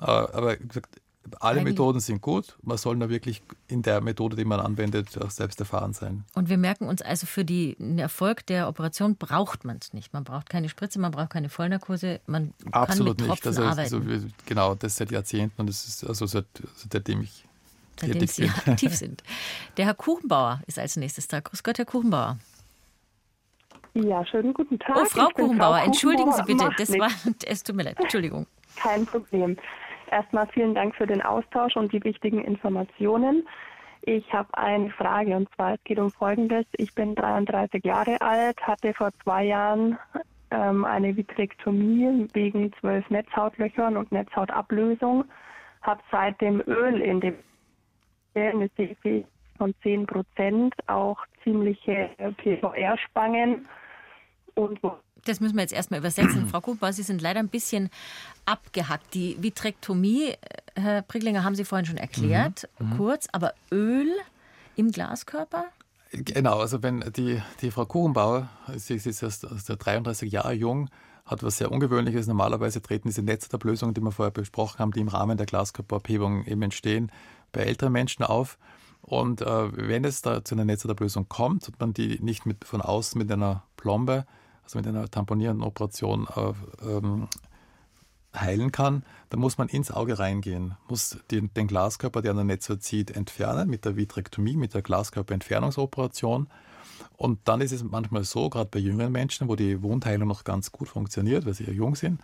[0.01, 0.99] Äh, aber gesagt,
[1.39, 1.73] alle Eigentlich.
[1.73, 2.57] Methoden sind gut.
[2.61, 6.23] Man soll nur wirklich in der Methode, die man anwendet, auch selbst erfahren sein.
[6.35, 10.13] Und wir merken uns also, für den Erfolg der Operation braucht man es nicht.
[10.13, 13.79] Man braucht keine Spritze, man braucht keine Vollnarkose, man Absolut kann mit Tropfen nicht.
[13.79, 17.45] Also, also, genau, das seit Jahrzehnten und das ist also seit, seitdem ich
[17.99, 19.23] seitdem Sie aktiv sind.
[19.77, 21.39] Der Herr Kuchenbauer ist als nächstes da.
[21.39, 22.37] Grüß Gott, Herr Kuchenbauer.
[23.93, 24.97] Ja, schönen guten Tag.
[24.97, 26.69] Oh, Frau Kuchenbauer, Frau entschuldigen Sie bitte.
[26.77, 27.09] Das war,
[27.45, 28.45] es tut mir leid, Entschuldigung.
[28.75, 29.57] Kein Problem.
[30.11, 33.47] Erstmal vielen Dank für den Austausch und die wichtigen Informationen.
[34.01, 36.65] Ich habe eine Frage und zwar es geht um Folgendes.
[36.77, 39.97] Ich bin 33 Jahre alt, hatte vor zwei Jahren
[40.51, 45.25] ähm, eine Vitrektomie wegen zwölf Netzhautlöchern und Netzhautablösung,
[45.81, 47.35] habe seitdem Öl in dem
[48.35, 53.65] eine Sehfähigkeit von 10 Prozent, auch ziemliche PVR-Spangen
[54.55, 54.79] und
[55.25, 56.47] das müssen wir jetzt erstmal übersetzen.
[56.47, 57.89] Frau Kuba, Sie sind leider ein bisschen
[58.45, 59.13] abgehackt.
[59.15, 60.35] Die Vitrektomie, äh,
[60.75, 62.89] Herr Priglinger, haben Sie vorhin schon erklärt, mhm.
[62.89, 62.97] mhm.
[62.97, 64.07] kurz, aber Öl
[64.75, 65.65] im Glaskörper?
[66.11, 70.89] Genau, also wenn die, die Frau Kuchenbauer, sie ist erst, erst 33 Jahre jung,
[71.25, 72.27] hat was sehr Ungewöhnliches.
[72.27, 76.61] Normalerweise treten diese Netztablösungen, die wir vorher besprochen haben, die im Rahmen der Glaskörperabhebung eben
[76.61, 77.11] entstehen,
[77.51, 78.57] bei älteren Menschen auf.
[79.01, 82.81] Und äh, wenn es da zu einer Netzhautablösung kommt und man die nicht mit, von
[82.81, 84.25] außen mit einer Plombe,
[84.63, 87.27] also mit einer tamponierenden Operation äh, ähm,
[88.33, 92.45] heilen kann, dann muss man ins Auge reingehen, muss den, den Glaskörper, der an der
[92.45, 96.47] Netzhaut zieht, entfernen mit der Vitrektomie, mit der Glaskörperentfernungsoperation.
[97.17, 100.71] Und dann ist es manchmal so, gerade bei jüngeren Menschen, wo die Wundheilung noch ganz
[100.71, 102.21] gut funktioniert, weil sie ja jung sind,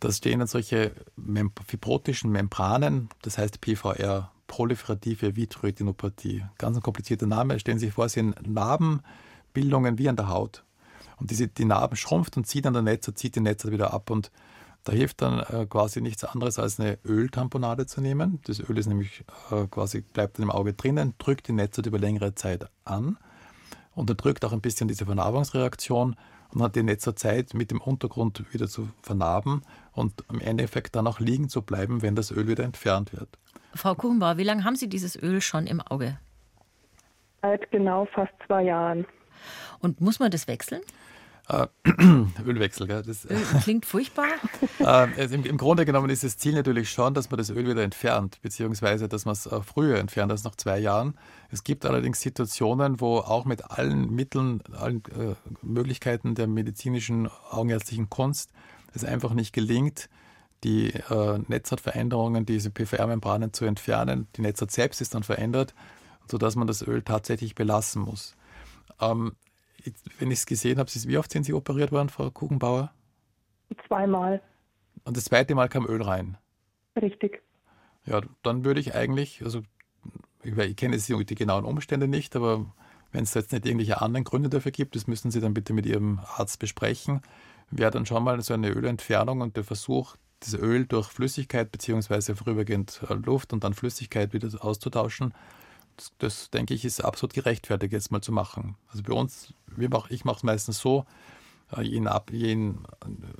[0.00, 6.44] da stehen dann solche mem fibrotischen Membranen, das heißt PVR, proliferative Vitreotinopathie.
[6.58, 7.58] Ganz ein komplizierter Name.
[7.58, 10.62] Stellen Sie sich vor, es sind Narbenbildungen wie an der Haut.
[11.16, 14.10] Und diese, die Narben schrumpft und zieht an der Netze, zieht die Netze wieder ab.
[14.10, 14.30] Und
[14.84, 18.38] da hilft dann äh, quasi nichts anderes als eine Öltamponade zu nehmen.
[18.44, 22.36] Das Öl ist nämlich äh, quasi, bleibt im Auge drinnen, drückt die Netze über längere
[22.36, 23.18] Zeit an
[23.96, 26.14] und unterdrückt auch ein bisschen diese Vernarbungsreaktion
[26.50, 31.08] und hat die Netze Zeit, mit dem Untergrund wieder zu vernarben und im Endeffekt dann
[31.08, 33.36] auch liegen zu bleiben, wenn das Öl wieder entfernt wird.
[33.74, 36.18] Frau Kuchenbauer, wie lange haben Sie dieses Öl schon im Auge?
[37.42, 39.06] Seit genau fast zwei Jahren.
[39.80, 40.80] Und muss man das wechseln?
[41.48, 41.66] Äh,
[42.46, 43.02] Ölwechsel, gell?
[43.02, 44.28] Das, Öl klingt furchtbar.
[44.78, 47.82] äh, im, im, Grunde genommen ist das Ziel natürlich schon, dass man das Öl wieder
[47.82, 51.18] entfernt, beziehungsweise dass man es äh, früher entfernt als nach zwei Jahren.
[51.50, 58.08] Es gibt allerdings Situationen, wo auch mit allen Mitteln, allen äh, Möglichkeiten der medizinischen, augenärztlichen
[58.08, 58.50] Kunst
[58.94, 60.08] es einfach nicht gelingt,
[60.64, 64.26] die äh, Netzhautveränderungen, diese PVR-Membranen zu entfernen.
[64.36, 65.74] Die Netzhaut selbst ist dann verändert,
[66.26, 68.34] sodass man das Öl tatsächlich belassen muss.
[69.00, 69.32] Ähm,
[70.18, 72.92] wenn ich es gesehen habe, wie oft sind Sie operiert worden, Frau Kuchenbauer?
[73.86, 74.40] Zweimal.
[75.04, 76.38] Und das zweite Mal kam Öl rein?
[77.00, 77.42] Richtig.
[78.06, 79.62] Ja, dann würde ich eigentlich, also
[80.42, 82.66] ich, ich kenne jetzt die, die genauen Umstände nicht, aber
[83.12, 85.86] wenn es jetzt nicht irgendwelche anderen Gründe dafür gibt, das müssen Sie dann bitte mit
[85.86, 87.20] Ihrem Arzt besprechen,
[87.70, 92.36] wäre dann schon mal so eine Ölentfernung und der Versuch, das Öl durch Flüssigkeit beziehungsweise
[92.36, 95.34] vorübergehend äh, Luft und dann Flüssigkeit wieder auszutauschen,
[95.96, 98.76] das, das, denke ich, ist absolut gerechtfertigt, jetzt mal zu machen.
[98.90, 101.04] Also bei uns, mach, ich mache es meistens so,
[101.76, 102.30] äh, jeden, ab,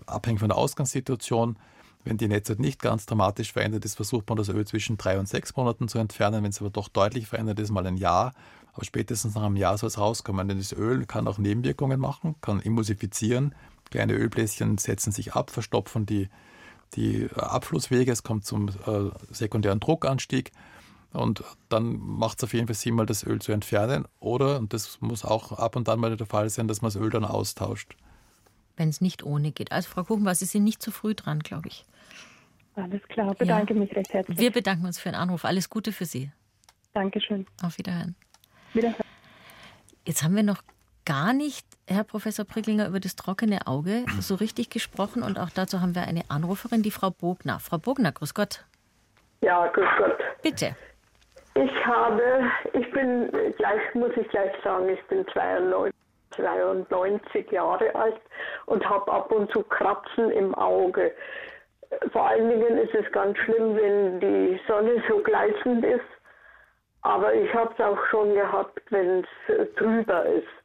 [0.07, 1.57] abhängig von der Ausgangssituation,
[2.05, 5.27] wenn die Netzhaut nicht ganz dramatisch verändert ist, versucht man das Öl zwischen drei und
[5.27, 6.43] sechs Monaten zu entfernen.
[6.43, 8.35] Wenn es aber doch deutlich verändert ist, mal ein Jahr.
[8.75, 10.47] aber spätestens nach einem Jahr soll es rauskommen.
[10.47, 13.55] Denn das Öl kann auch Nebenwirkungen machen, kann emulsifizieren.
[13.91, 16.29] Kleine Ölbläschen setzen sich ab, verstopfen die,
[16.97, 20.53] die Abflusswege, es kommt zum äh, sekundären Druckanstieg.
[21.13, 24.05] Und dann macht es auf jeden Fall Sinn, mal das Öl zu entfernen.
[24.19, 27.01] Oder, und das muss auch ab und an mal der Fall sein, dass man das
[27.01, 27.97] Öl dann austauscht.
[28.77, 29.71] Wenn es nicht ohne geht.
[29.71, 31.85] Also Frau Kuchenbauer, Sie sind nicht zu früh dran, glaube ich.
[32.75, 33.81] Alles klar, bedanke ja.
[33.81, 34.37] mich recht herzlich.
[34.37, 35.45] Wir bedanken uns für den Anruf.
[35.45, 36.33] Alles Gute für Sie.
[36.93, 37.47] Dankeschön.
[37.63, 38.17] Auf Wiederhören.
[38.73, 39.05] Wiederhören.
[40.05, 40.63] Jetzt haben wir noch
[41.05, 45.23] gar nicht, Herr Professor Pricklinger, über das trockene Auge so richtig gesprochen.
[45.23, 47.59] Und auch dazu haben wir eine Anruferin, die Frau Bogner.
[47.61, 48.65] Frau Bogner, grüß Gott.
[49.41, 50.19] Ja, grüß Gott.
[50.43, 50.75] Bitte.
[51.55, 52.23] Ich habe,
[52.73, 55.95] ich bin gleich, muss ich gleich sagen, ich bin 92,
[56.37, 58.21] 92 Jahre alt
[58.67, 61.13] und habe ab und zu Kratzen im Auge.
[62.13, 66.01] Vor allen Dingen ist es ganz schlimm, wenn die Sonne so gleißend ist.
[67.03, 70.64] Aber ich habe es auch schon gehabt, wenn es trüber ist.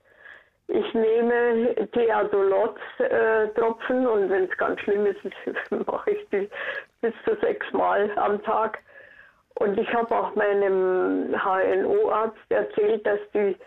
[0.71, 5.17] Ich nehme Theodolot-Tropfen äh, und wenn es ganz schlimm ist,
[5.87, 6.47] mache ich die
[7.01, 8.77] bis zu sechs Mal am Tag.
[9.55, 13.57] Und ich habe auch meinem HNO-Arzt erzählt, dass die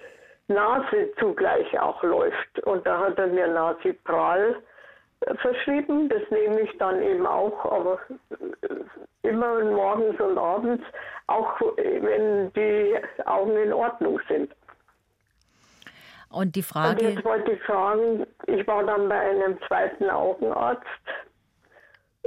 [0.47, 2.61] Nase zugleich auch läuft.
[2.67, 4.63] Und da hat er mir Nasipral
[5.41, 6.09] verschrieben.
[6.09, 7.99] Das nehme ich dann eben auch, aber
[8.31, 10.85] äh, immer morgens und abends,
[11.27, 12.95] auch wenn die
[13.27, 14.55] Augen in Ordnung sind.
[16.33, 17.05] Und die Frage.
[17.07, 20.87] Und jetzt wollte ich fragen, ich war dann bei einem zweiten Augenarzt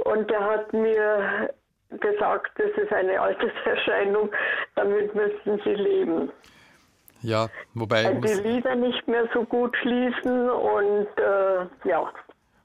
[0.04, 1.50] und der hat mir
[1.90, 4.30] gesagt, das ist eine Alterserscheinung,
[4.74, 6.30] damit müssten sie leben.
[7.22, 8.04] Ja, wobei.
[8.04, 12.12] Weil die Lieder nicht mehr so gut schließen und äh, ja.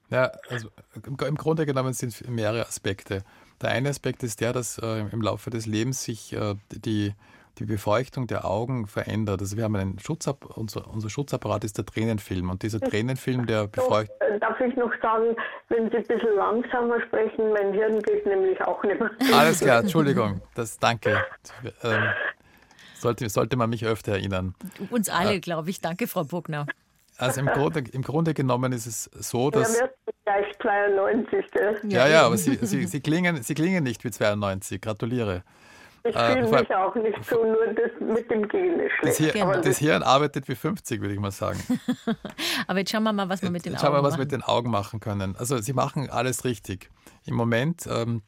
[0.10, 0.68] Ja, also
[1.06, 3.24] im Grunde genommen sind es mehrere Aspekte.
[3.62, 7.14] Der eine Aspekt ist der, dass äh, im Laufe des Lebens sich äh, die,
[7.58, 9.41] die Befeuchtung der Augen verändert.
[9.41, 13.68] Also wir haben einen Schutzap unser, unser Schutzapparat ist der Tränenfilm und dieser Tränenfilm, der
[13.68, 14.16] befeuchtet.
[14.22, 15.36] Äh, darf ich noch sagen,
[15.70, 19.12] wenn Sie ein bisschen langsamer sprechen, mein Hirn geht nämlich auch nicht mehr.
[19.34, 21.24] Alles klar, Entschuldigung, das danke.
[21.84, 22.04] Ähm,
[22.95, 24.56] sollte, sollte man mich öfter erinnern.
[24.89, 25.82] Uns alle, äh, glaube ich.
[25.82, 26.66] Danke, Frau Buckner.
[27.18, 29.78] Also im Grunde, im Grunde genommen ist es so, dass.
[29.78, 29.89] Ja,
[30.26, 31.45] gleich 92.
[31.84, 34.82] Ja, ja, aber Sie, Sie, Sie, klingen, Sie klingen nicht wie 92.
[34.82, 35.43] Gratuliere.
[36.04, 39.04] Ich fühle äh, mich auch nicht so, nur das mit dem Gen ist schlecht.
[39.04, 39.62] Das, Hirn, genau.
[39.62, 41.60] das Hirn arbeitet wie 50, würde ich mal sagen.
[42.68, 44.24] aber jetzt schauen wir mal, was wir mit den jetzt Augen Schauen wir, was wir
[44.24, 45.36] mit den Augen machen können.
[45.36, 46.89] Also Sie machen alles richtig.
[47.26, 48.24] Im Moment, ähm,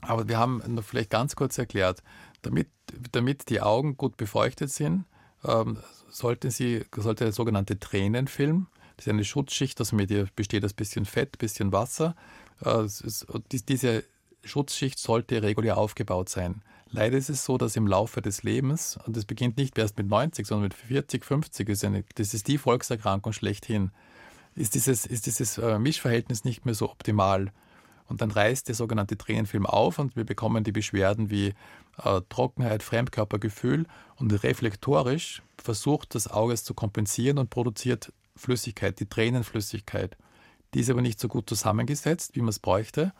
[0.00, 2.02] aber wir haben noch vielleicht ganz kurz erklärt,
[2.40, 2.68] damit,
[3.12, 5.04] damit die Augen gut befeuchtet sind,
[5.44, 5.78] ähm,
[6.08, 9.94] sollte, sie, sollte der sogenannte Tränenfilm, das ist eine Schutzschicht, das
[10.36, 12.14] besteht aus bisschen Fett, bisschen Wasser.
[12.64, 13.26] Äh, ist,
[13.68, 14.04] diese
[14.44, 16.62] Schutzschicht sollte regulär aufgebaut sein.
[16.90, 20.08] Leider ist es so, dass im Laufe des Lebens, und das beginnt nicht erst mit
[20.08, 23.90] 90, sondern mit 40, 50, ist eine, das ist die Volkserkrankung schlechthin,
[24.54, 27.52] ist dieses, ist dieses äh, Mischverhältnis nicht mehr so optimal.
[28.06, 31.54] Und dann reißt der sogenannte Tränenfilm auf und wir bekommen die Beschwerden wie
[32.02, 33.86] äh, Trockenheit, Fremdkörpergefühl
[34.16, 40.16] und reflektorisch versucht das Auge es zu kompensieren und produziert Flüssigkeit, die Tränenflüssigkeit.
[40.74, 43.12] Die ist aber nicht so gut zusammengesetzt, wie man es bräuchte.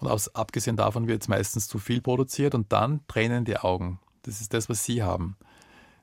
[0.00, 4.00] Und abgesehen davon wird es meistens zu viel produziert und dann tränen die Augen.
[4.22, 5.36] Das ist das, was Sie haben.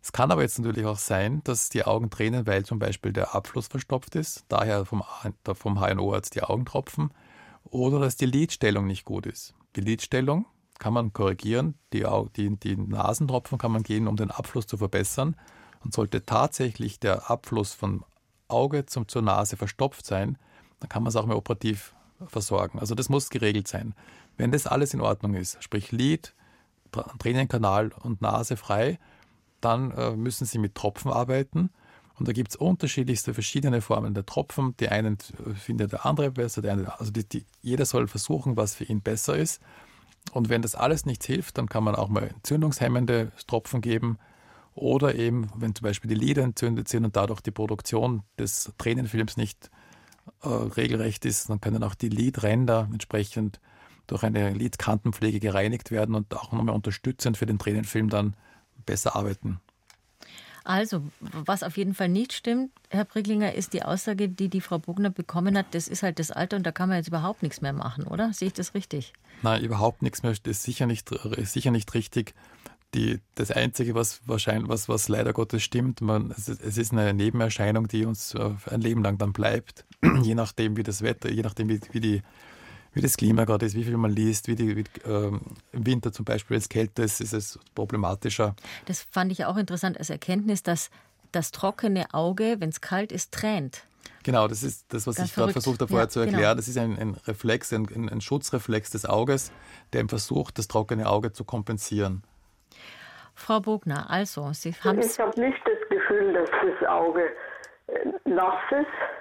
[0.02, 3.36] Es kann aber jetzt natürlich auch sein, dass die Augen tränen, weil zum Beispiel der
[3.36, 5.04] Abfluss verstopft ist, daher vom,
[5.54, 7.12] vom HNO-Arzt die Augen tropfen,
[7.66, 9.54] oder dass die Lidstellung nicht gut ist.
[9.76, 10.46] Die Lidstellung
[10.80, 15.36] kann man korrigieren, die, die, die Nasentropfen kann man gehen, um den Abfluss zu verbessern.
[15.84, 18.06] Und sollte tatsächlich der Abfluss vom
[18.48, 20.38] Auge zum, zur Nase verstopft sein,
[20.80, 21.94] dann kann man es auch mehr operativ
[22.26, 22.80] versorgen.
[22.80, 23.94] Also das muss geregelt sein.
[24.38, 26.34] Wenn das alles in Ordnung ist, sprich Lid,
[27.20, 29.00] Tränenkanal und Nase frei,
[29.62, 31.70] dann äh, müssen Sie mit Tropfen arbeiten.
[32.18, 34.76] Und da gibt es unterschiedlichste verschiedene Formen der Tropfen.
[34.80, 35.18] Die einen
[35.56, 39.02] findet der andere besser, der eine, also die, die, jeder soll versuchen, was für ihn
[39.02, 39.62] besser ist.
[40.32, 44.18] Und wenn das alles nichts hilft, dann kann man auch mal entzündungshemmende Tropfen geben.
[44.74, 49.38] Oder eben, wenn zum Beispiel die Lider entzündet sind und dadurch die Produktion des Tränenfilms
[49.38, 49.87] nicht äh,
[50.44, 53.60] regelrecht ist, dann können auch die Lidränder entsprechend
[54.08, 58.36] durch eine Lidkantenpflege gereinigt werden und auch nochmal unterstützend für den Tränenfilm dann
[58.86, 59.60] besser arbeiten.
[60.68, 64.80] Also, was auf jeden Fall nicht stimmt, Herr Pricklinger, ist die Aussage, die die Frau
[64.80, 67.62] Bugner bekommen hat, das ist halt das Alter und da kann man jetzt überhaupt nichts
[67.62, 68.34] mehr machen, oder?
[68.34, 69.14] Sehe ich das richtig?
[69.44, 70.34] Nein, überhaupt nichts mehr.
[70.34, 72.34] Das ist sicher nicht, ist sicher nicht richtig.
[72.94, 77.14] Die, das Einzige, was wahrscheinlich, was, was leider Gottes stimmt, man, es, es ist eine
[77.14, 79.86] Nebenerscheinung, die uns ein Leben lang dann bleibt,
[80.22, 82.22] je nachdem wie das Wetter, je nachdem wie, wie, die,
[82.94, 85.42] wie das Klima gerade ist, wie viel man liest, wie, die, wie ähm,
[85.72, 88.56] im Winter zum Beispiel, wenn es kälter ist, ist es problematischer.
[88.86, 90.90] Das fand ich auch interessant als Erkenntnis, dass
[91.32, 93.84] das trockene Auge, wenn es kalt ist, tränt.
[94.24, 96.42] Genau, das ist das, was Ganz ich gerade versucht habe vorher ja, zu erklären.
[96.42, 96.56] Genau.
[96.56, 99.54] Das ist ein, ein Reflex, ein, ein, Schutzreflex des Auges,
[99.94, 102.24] der versucht, das trockene Auge zu kompensieren.
[103.36, 107.22] Frau Bogner, also, Sie haben Ich habe nicht das Gefühl, dass das Auge
[107.88, 109.17] äh, nass ist.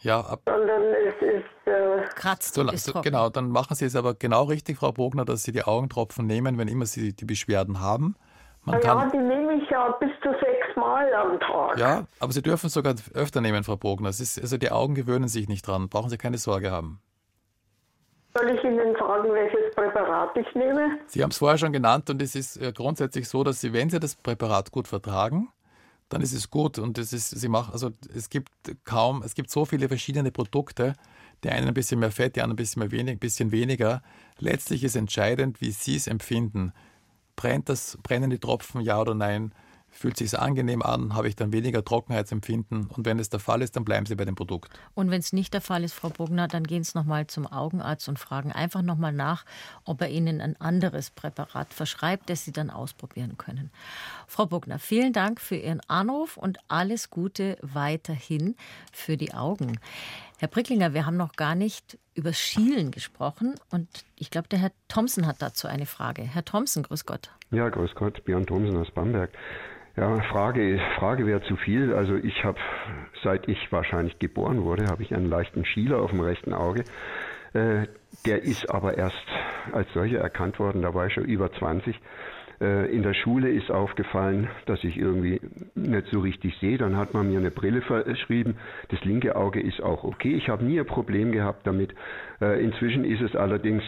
[0.00, 2.54] Ja, ab, sondern es ist äh, kratzt.
[2.54, 5.64] So, so, genau, dann machen Sie es aber genau richtig, Frau Bogner, dass Sie die
[5.64, 8.16] Augentropfen nehmen, wenn immer Sie die Beschwerden haben.
[8.64, 11.78] Man ja, die nehme ich ja bis zu sechs Mal am Tag.
[11.78, 14.10] Ja, aber Sie dürfen es sogar öfter nehmen, Frau Bogner.
[14.10, 15.88] Ist, also die Augen gewöhnen sich nicht dran.
[15.88, 17.00] Brauchen Sie keine Sorge haben.
[18.36, 20.98] Soll ich Ihnen sagen, welches Präparat ich nehme?
[21.06, 23.90] Sie haben es vorher schon genannt und es ist äh, grundsätzlich so, dass Sie, wenn
[23.90, 25.48] Sie das Präparat gut vertragen,
[26.08, 26.78] dann ist es gut.
[26.78, 28.50] Und es ist, Sie machen, also es gibt
[28.84, 30.94] kaum, es gibt so viele verschiedene Produkte,
[31.44, 34.02] die einen ein bisschen mehr Fett, die anderen ein bisschen mehr wenig, bisschen weniger.
[34.38, 36.72] Letztlich ist entscheidend, wie Sie es empfinden.
[37.36, 39.52] Brennt das, brennen die Tropfen, ja oder nein?
[39.90, 43.74] Fühlt sich angenehm an, habe ich dann weniger Trockenheitsempfinden und wenn es der Fall ist,
[43.74, 44.70] dann bleiben Sie bei dem Produkt.
[44.94, 48.08] Und wenn es nicht der Fall ist, Frau Bogner, dann gehen Sie nochmal zum Augenarzt
[48.08, 49.44] und fragen einfach nochmal nach,
[49.84, 53.70] ob er Ihnen ein anderes Präparat verschreibt, das Sie dann ausprobieren können.
[54.26, 58.54] Frau Bogner, vielen Dank für Ihren Anruf und alles Gute weiterhin
[58.92, 59.78] für die Augen.
[60.38, 64.72] Herr Pricklinger, wir haben noch gar nicht über Schielen gesprochen und ich glaube, der Herr
[64.86, 66.22] Thompson hat dazu eine Frage.
[66.22, 67.30] Herr Thompson, grüß Gott.
[67.50, 69.30] Ja, grüß Gott, Björn Thompson aus Bamberg.
[69.96, 71.94] Ja, Frage, Frage wäre zu viel.
[71.94, 72.58] Also ich habe,
[73.24, 76.84] seit ich wahrscheinlich geboren wurde, habe ich einen leichten Schieler auf dem rechten Auge.
[77.54, 77.86] Äh,
[78.26, 79.26] der ist aber erst
[79.72, 81.98] als solcher erkannt worden, da war ich schon über 20.
[82.60, 85.40] Äh, in der Schule ist aufgefallen, dass ich irgendwie
[85.74, 86.76] nicht so richtig sehe.
[86.76, 88.56] Dann hat man mir eine Brille verschrieben.
[88.90, 90.34] Das linke Auge ist auch okay.
[90.34, 91.94] Ich habe nie ein Problem gehabt damit.
[92.42, 93.82] Äh, inzwischen ist es allerdings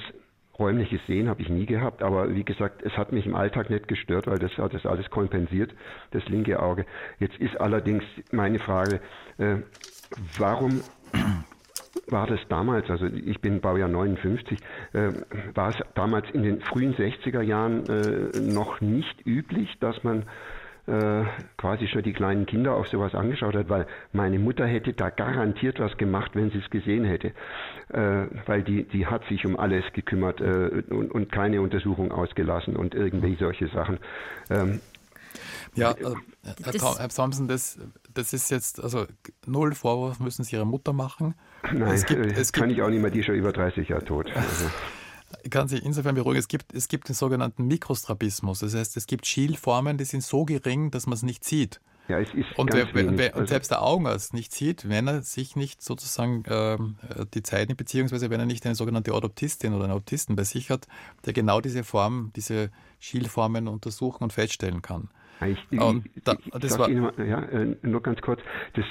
[0.60, 3.88] räumliches Sehen habe ich nie gehabt, aber wie gesagt, es hat mich im Alltag nicht
[3.88, 5.74] gestört, weil das hat das alles kompensiert,
[6.12, 6.84] das linke Auge.
[7.18, 9.00] Jetzt ist allerdings meine Frage,
[9.38, 9.56] äh,
[10.38, 10.82] warum
[12.08, 14.58] war das damals, also ich bin Baujahr 59,
[14.92, 15.12] äh,
[15.54, 20.24] war es damals in den frühen 60er Jahren äh, noch nicht üblich, dass man
[20.90, 21.24] äh,
[21.56, 25.78] quasi schon die kleinen Kinder auf sowas angeschaut hat, weil meine Mutter hätte da garantiert
[25.78, 27.28] was gemacht, wenn sie es gesehen hätte,
[27.88, 32.76] äh, weil die, die hat sich um alles gekümmert äh, und, und, keine Untersuchung ausgelassen
[32.76, 33.98] und irgendwie solche Sachen.
[34.50, 34.80] Ähm,
[35.74, 36.14] ja, äh,
[36.64, 37.78] Herr, Herr Thompson, das,
[38.12, 39.06] das ist jetzt, also
[39.46, 41.34] null Vorwurf müssen Sie Ihrer Mutter machen.
[41.72, 43.88] Nein, es gibt, es kann gibt, ich auch nicht mehr, die ist schon über 30
[43.88, 44.26] Jahre tot.
[44.34, 44.70] Also.
[45.42, 48.60] Ich kann sich insofern beruhigen, es gibt, es gibt den sogenannten Mikrostrabismus.
[48.60, 51.80] Das heißt, es gibt Schielformen, die sind so gering, dass man es nicht sieht.
[52.08, 55.22] Ja, es ist und, wer, wer, und also selbst der Augenarzt nicht sieht, wenn er
[55.22, 56.96] sich nicht sozusagen ähm,
[57.34, 60.70] die Zeit nimmt, beziehungsweise wenn er nicht eine sogenannte Orthoptistin oder einen Autisten bei sich
[60.70, 60.88] hat,
[61.24, 65.08] der genau diese Form, diese Schielformen untersuchen und feststellen kann.
[65.46, 68.40] Ich, und da, das war, Ihnen, ja, äh, nur ganz kurz,
[68.74, 68.84] das,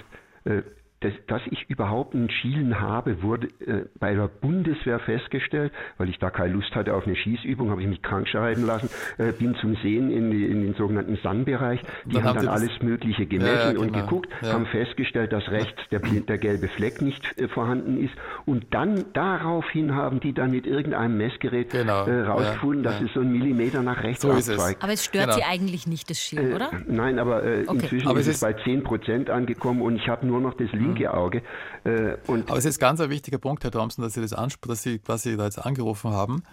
[0.99, 6.09] äh, das, dass ich überhaupt ein Schielen habe, wurde äh, bei der Bundeswehr festgestellt, weil
[6.09, 9.31] ich da keine Lust hatte auf eine Schießübung, habe ich mich krank schreiben lassen, äh,
[9.31, 11.81] bin zum Sehen in, die, in den sogenannten Sun-Bereich.
[12.05, 14.05] Die dann haben dann alles Mögliche gemessen ja, ja, und genau.
[14.05, 14.53] geguckt, ja.
[14.53, 18.13] haben festgestellt, dass rechts der, der gelbe Fleck nicht äh, vorhanden ist.
[18.45, 22.05] Und dann daraufhin haben die dann mit irgendeinem Messgerät genau.
[22.05, 24.83] äh, rausgefunden, dass es so einen Millimeter nach rechts so abzweigt.
[24.83, 25.37] Aber es stört genau.
[25.37, 26.71] Sie eigentlich nicht, das Schielen, oder?
[26.87, 27.79] Nein, aber äh, okay.
[27.81, 31.09] inzwischen aber ist es bei 10 Prozent angekommen und ich habe nur noch das linke
[31.09, 31.15] mhm.
[31.15, 31.41] Auge.
[31.83, 34.99] Äh, Aber es ist ganz ein wichtiger Punkt, Herr Thompson, dass Sie das dass Sie
[34.99, 36.43] quasi da jetzt angerufen haben.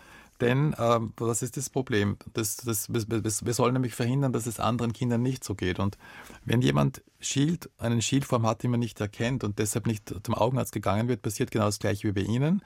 [0.41, 0.75] Denn
[1.17, 2.19] was ist das Problem?
[2.35, 5.79] Das, das, wir sollen nämlich verhindern, dass es anderen Kindern nicht so geht.
[5.79, 5.97] Und
[6.45, 10.73] wenn jemand Schild, einen Schildform hat, die man nicht erkennt und deshalb nicht zum Augenarzt
[10.73, 12.63] gegangen wird, passiert genau das gleiche wie bei Ihnen.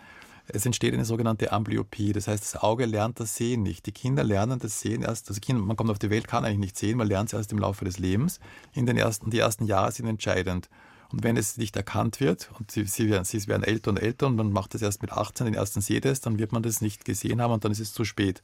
[0.49, 2.13] Es entsteht eine sogenannte Amblyopie.
[2.13, 3.87] Das heißt, das Auge lernt das Sehen nicht.
[3.87, 6.59] Die Kinder lernen das Sehen erst, also Kinder, man kommt auf die Welt, kann eigentlich
[6.59, 8.41] nicht sehen, man lernt es erst im Laufe des Lebens.
[8.73, 10.69] In den ersten, die ersten Jahre sind entscheidend.
[11.13, 14.27] Und wenn es nicht erkannt wird und sie, sie, werden, sie werden älter und älter
[14.29, 17.05] und man macht das erst mit 18 den ersten Sehtest, dann wird man das nicht
[17.05, 18.43] gesehen haben und dann ist es zu spät.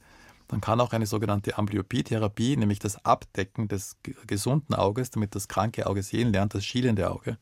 [0.49, 3.97] Dann kann auch eine sogenannte Amblyopie-Therapie, nämlich das Abdecken des
[4.27, 7.37] gesunden Auges, damit das kranke Auge sehen lernt, das schielende Auge,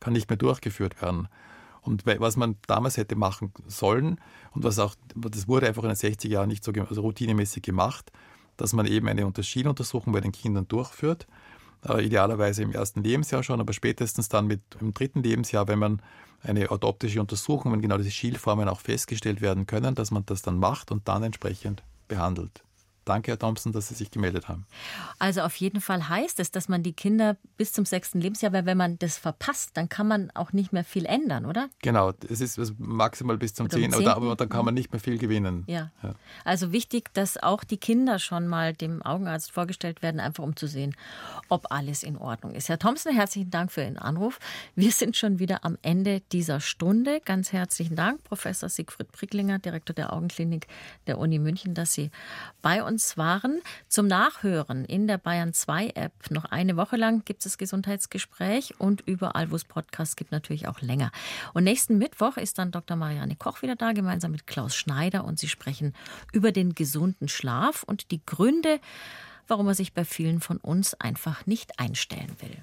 [0.00, 1.28] kann nicht mehr durchgeführt werden.
[1.80, 4.18] Und was man damals hätte machen sollen
[4.52, 8.10] und was auch, das wurde einfach in den 60er Jahren nicht so also routinemäßig gemacht,
[8.56, 11.26] dass man eben eine Schienuntersuchung bei den Kindern durchführt
[11.88, 16.02] idealerweise im ersten Lebensjahr schon, aber spätestens dann mit im dritten Lebensjahr, wenn man
[16.42, 20.58] eine orthoptische Untersuchung, wenn genau diese Schielformen auch festgestellt werden können, dass man das dann
[20.58, 22.62] macht und dann entsprechend behandelt.
[23.04, 24.66] Danke, Herr Thompson, dass Sie sich gemeldet haben.
[25.18, 28.66] Also auf jeden Fall heißt es, dass man die Kinder bis zum sechsten Lebensjahr, weil
[28.66, 31.68] wenn man das verpasst, dann kann man auch nicht mehr viel ändern, oder?
[31.82, 35.18] Genau, es ist maximal bis zum zehnten, aber, aber dann kann man nicht mehr viel
[35.18, 35.64] gewinnen.
[35.66, 35.90] Ja.
[36.02, 36.14] ja.
[36.44, 40.66] Also wichtig, dass auch die Kinder schon mal dem Augenarzt vorgestellt werden, einfach um zu
[40.66, 40.94] sehen,
[41.48, 42.68] ob alles in Ordnung ist.
[42.68, 44.38] Herr Thompson, herzlichen Dank für Ihren Anruf.
[44.74, 47.20] Wir sind schon wieder am Ende dieser Stunde.
[47.24, 50.66] Ganz herzlichen Dank, Professor Siegfried Pricklinger, Direktor der Augenklinik
[51.06, 52.10] der Uni München, dass Sie
[52.62, 53.60] bei uns waren.
[53.88, 58.78] Zum Nachhören in der Bayern 2 App noch eine Woche lang gibt es das Gesundheitsgespräch
[58.78, 61.10] und überall, wo es Podcasts gibt, natürlich auch länger.
[61.54, 62.96] Und nächsten Mittwoch ist dann Dr.
[62.96, 65.92] Marianne Koch wieder da, gemeinsam mit Klaus Schneider und sie sprechen
[66.32, 68.78] über den gesunden Schlaf und die Gründe,
[69.48, 72.62] warum er sich bei vielen von uns einfach nicht einstellen will.